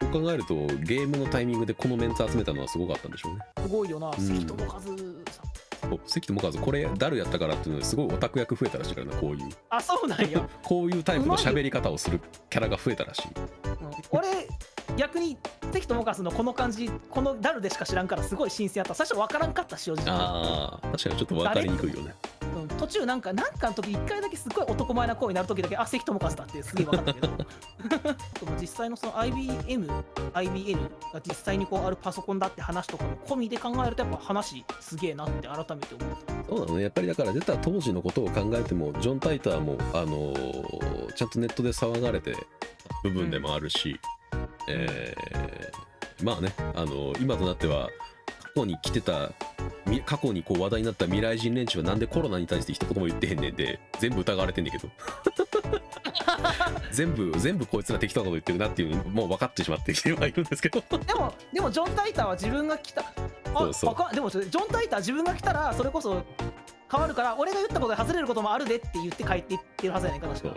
[0.00, 3.40] そう考えるとゲームのタイミングでこのメンツ集めたのはすごかったんでしょうね。
[3.62, 4.12] すごいよなん。
[4.14, 4.96] 関智和さん
[5.92, 12.20] そう関智和これダルやったからっていうのですごいオタク役増えたらしいからなこういうあそうなんやこういうタイプの喋り方をする
[12.50, 14.28] キャラが増えたらしいうん俺
[14.96, 15.36] 逆に
[15.72, 22.14] 関智和のこの感じこのダルでしか知らんからすごい新鮮やった最初分からんかったし正直、あ確かにちょっと分かりにくいよね
[22.54, 27.28] うん、途中なんかなんかの時一回だけすごい男前な声になる時だけあ関智和だってすげえ分かったけど。
[27.36, 29.88] でも実際のその IBM
[30.34, 30.78] IBN
[31.12, 36.82] が実際にこうあるパソコンだって話とかも込みで考えるとやっぱ話すげえなって改めて思ったそうなのね。
[36.82, 42.34] やっぱりだから出た当時のことを考えてもジョン・タイターも、あのーちゃんとネットで騒がれて
[43.02, 44.00] 部分でもあるし、
[44.68, 47.92] えーまあね、あのー今となっては過
[48.54, 49.32] 去に来てた
[49.86, 54.92] み過去にこう話題になった未来人連中はなんでコロナに対して一言も言ってへんねんで全部疑われてんねんけど。
[56.92, 60.82] 全部全部こいつら適当なこと言ってるなっていうのもう分かってしまってきてはいるんですけど。
[61.06, 63.00] でもでもジョン・タイターは自分が来た。
[63.02, 63.06] あ
[63.54, 63.90] そうそう。
[63.90, 64.14] わかん。
[64.14, 66.22] でもジョン・タイター自分が来たらそれこそ
[66.90, 70.36] 変わるから俺が言ったことで外れることもあるでって言って帰っていってるはずやねんから。
[70.36, 70.56] そう。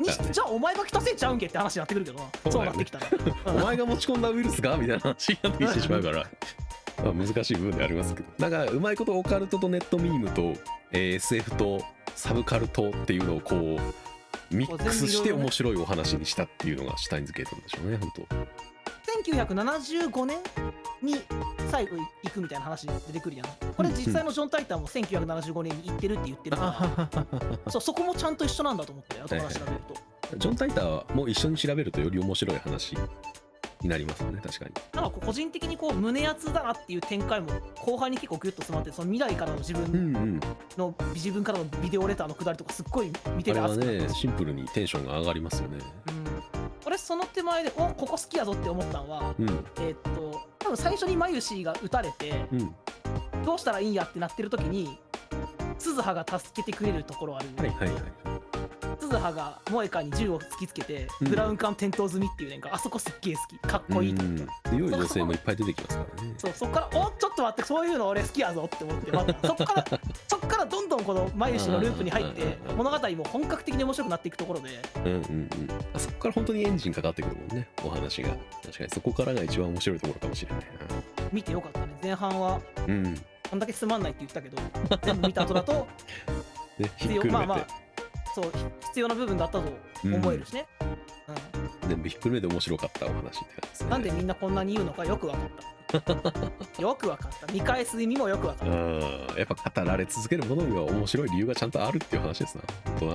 [0.00, 0.32] にして。
[0.32, 2.18] じゃあお前が来たせいちゃうんけって話になってくるけど。
[2.18, 3.06] なそうなってきたら、
[3.46, 6.26] お前が持ち込んだウイルスがみたいな話になってきてしまうから。
[7.02, 8.28] まあ難しい部分でありますけど。
[8.38, 10.54] なんかうまいことオカルトとネットミームと、
[10.92, 11.82] えー SF と
[12.14, 18.12] サブカルトっていうのをこうミックスして面白いお話にしたっていうのがシュタインズゲートなんでしょうね本
[19.22, 20.38] 1975年
[21.02, 21.16] に
[21.70, 23.46] 最後行くみたいな話出てくるやん。
[23.74, 27.70] これ実際のジョン・タイタンも1975年に行ってるって言ってるから。
[27.70, 30.38] そうそこもちゃんと一緒なんだと思って後から調べると。
[30.38, 32.96] ジョン・タイターも一緒に調べるとより面白い話
[33.82, 34.70] になりますよね確かに。
[34.94, 37.48] なんかこう個人的にこう胸熱だなっていう展開も
[37.84, 40.40] 後半に結構ギュッと詰まってその未来からの自うん分うん。
[40.76, 45.78] の自分からのビデオレターのくだりとかすっごい見あれはてて熱くなったねシンプルにテンションが上がりますよね。
[46.08, 46.42] うん。
[46.86, 49.48] 俺その手前でおここ好きやぞって思ったのはうん。
[49.80, 52.74] えーっと多分最初にマユシーが撃たれてうん。
[53.44, 54.96] どうしたらいいんやってなってる時に
[55.78, 58.02] 鈴葉が助けてくれるところある、はいはいはい
[59.02, 61.28] 鈴葉が萌香に銃を突きつけて、うん。
[61.28, 63.58] ブラウン管転倒済みっていうねんかあそこすっげえ好き。
[63.58, 64.14] かっこいい。
[64.14, 64.78] と思って、うん。
[64.78, 66.34] 強い女性もいっぱい出てきますからね。
[66.38, 69.84] そうそっからおちょっと待ってそういうの俺好きやぞって思って、まあ そっから
[70.28, 72.76] そっからどんどんこのマユシーのループに入ってうん。
[72.76, 74.82] 物語も本格的に面白くなっていくところで。
[74.96, 75.48] うんうんうん。
[75.94, 78.28] あそこから本当にエンジンかかってくるもんねお話が。
[78.62, 80.66] 確かにそこからが一番面白いところかもしれない
[81.32, 81.86] 見てよかったね。
[82.02, 83.22] 前半はなうん。
[83.52, 84.56] こんだけつまんないって言ったけど
[85.02, 85.86] 全部見た後だと
[86.78, 87.81] ねひっくるめて、まあまあ
[88.34, 88.50] そうひ
[88.88, 89.72] 必要な部分だったと
[90.04, 90.66] 思えるしね、
[91.82, 91.88] うん。
[91.88, 93.90] 全部ひっくるめて面白かったお話って感じですね。
[93.90, 95.72] なんでみんなこんなに言うのかよくわかった。
[96.80, 97.52] よくわかった。
[97.52, 99.00] 見返す意味もよくわかっうん。
[99.36, 102.62] やっぱ語られ続けるものには面白い理由がちゃんとあるっていう話ですな。
[102.84, 103.14] 本当な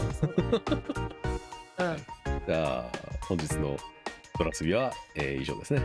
[1.78, 1.94] た、う。
[1.94, 1.98] ん、
[2.46, 2.92] じゃあ
[3.22, 3.78] 本日の
[4.38, 5.82] ドラスビは、えー以上ですね。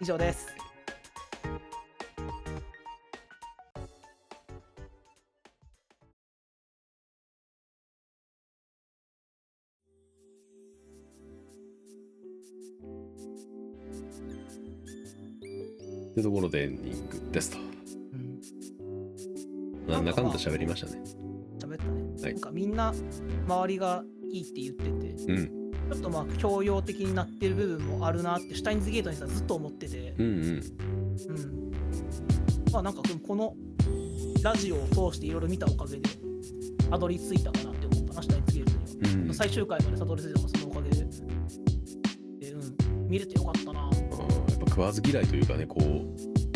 [0.00, 0.57] 以上です
[20.46, 21.02] うんなんだかんだ喋りましたね。
[21.58, 21.90] 喋ったね、
[22.22, 22.32] はい。
[22.32, 22.94] なんかみんな
[23.46, 25.72] 周りがいいって言っててうん。
[25.90, 30.14] ちょっとまあ教養的になってる部分もあるなってシュタインズゲートにさずっと思ってて。
[30.18, 30.34] うんうん。
[30.36, 31.72] うん。
[32.72, 33.54] まあなんかこの
[34.42, 36.02] ラジオを通していろいろ見たおかげで
[36.90, 39.26] たどり着いたかなって思ったなシュタインズゲートには。
[39.26, 39.34] うん。
[39.34, 40.96] 最終回までたどり着いたのがそのおかげで。
[42.40, 43.80] で、うん、見れてよかったな。
[43.80, 46.47] やっぱ食わず嫌いというかねこう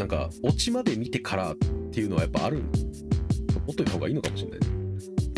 [0.00, 1.56] なんかオチまで見てからっ
[1.92, 2.62] ていうのはやっぱある。
[3.66, 4.66] ほっといた方がいいのかもしれないね。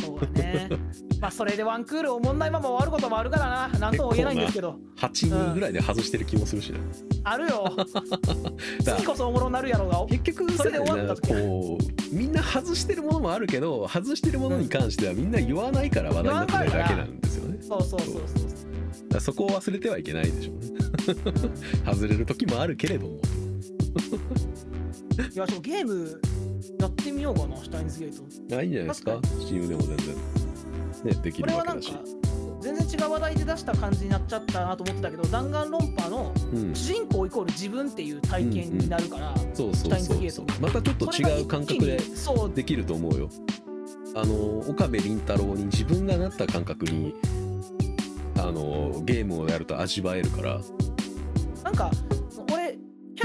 [0.01, 0.69] そうだね。
[1.21, 3.79] まあそれでワンクールおもんないまま終わることもあるからな。
[3.81, 4.79] なんとも言えないんですけど。
[4.99, 6.79] 8人ぐらいで外してる気もするしね、
[7.25, 7.75] あるよ。
[8.85, 10.07] だ次こそおもろになるやろうが。
[10.07, 17.59] 結局それで終わったこうみんな外してるものもあるけど外してるものに関してはみんな言わないから話題になってないだけなんですよね。
[17.61, 18.13] そうそうそう
[19.11, 20.73] そうそこを忘れてはいけないでしょうね。
[21.85, 23.19] 外れる時もあるけれども
[25.35, 26.21] いやそうゲーム
[26.81, 28.17] やってみようかなシュタインズゲー
[28.51, 28.57] ト。
[28.57, 29.13] あいいんじゃないですか？
[29.13, 30.15] 確 Steam でも全然。
[31.05, 32.17] ねできこれはなんかるわけだし
[32.61, 36.75] 全然違う話題で出した感じになっちゃったなと思ってたけど弾丸論破のうん。
[36.75, 41.99] 主人公イコール自分っていう体験になるから、そうそうシュタインズそうそうゲートまたちょっと違う感覚で
[42.55, 43.29] できると思うよ。
[44.15, 47.15] あの岡部倫太郎に自分がなった感覚に
[48.37, 50.61] あのゲームをやると味わえるから。
[51.65, 52.12] なんか俺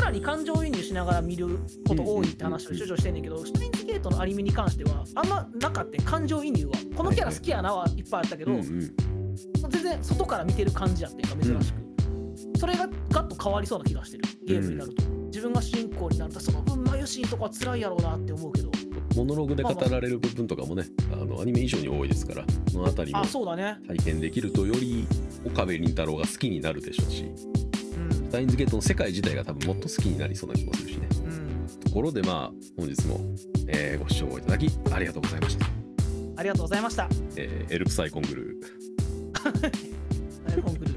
[0.07, 18.71] キャラに感情移入しながら見ること多いって話を主張してんねんけど、シュタインズゲートのアニメに関してはあんまなかった感情移入はこのキャラ好きやなはいっぱいあったけど、全然外から見てる感じやっていうか珍しく、それがガッと変わりそうな気がしてるゲームになると、自分が主人公になるとその分マユシーとかは辛いやろうなって思うけど。
[19.15, 25.07] モノローグで語られる部分とかもねあのアニメ以上に多いですからそのあたりも体験できるとより
[25.43, 27.25] 岡部倫太郎が好きになるでしょうし
[28.27, 31.07] うんシュタインズゲートの世界自体が多分もっと好きになりそうな気もするしね。
[31.25, 31.67] うん。
[31.79, 33.21] ところでまあ本日も、
[33.67, 35.65] えーご視聴いただきありがとうございました、
[36.35, 37.07] ありがとうございました。
[37.37, 37.73] えー。
[37.73, 39.77] エルプサイコングルー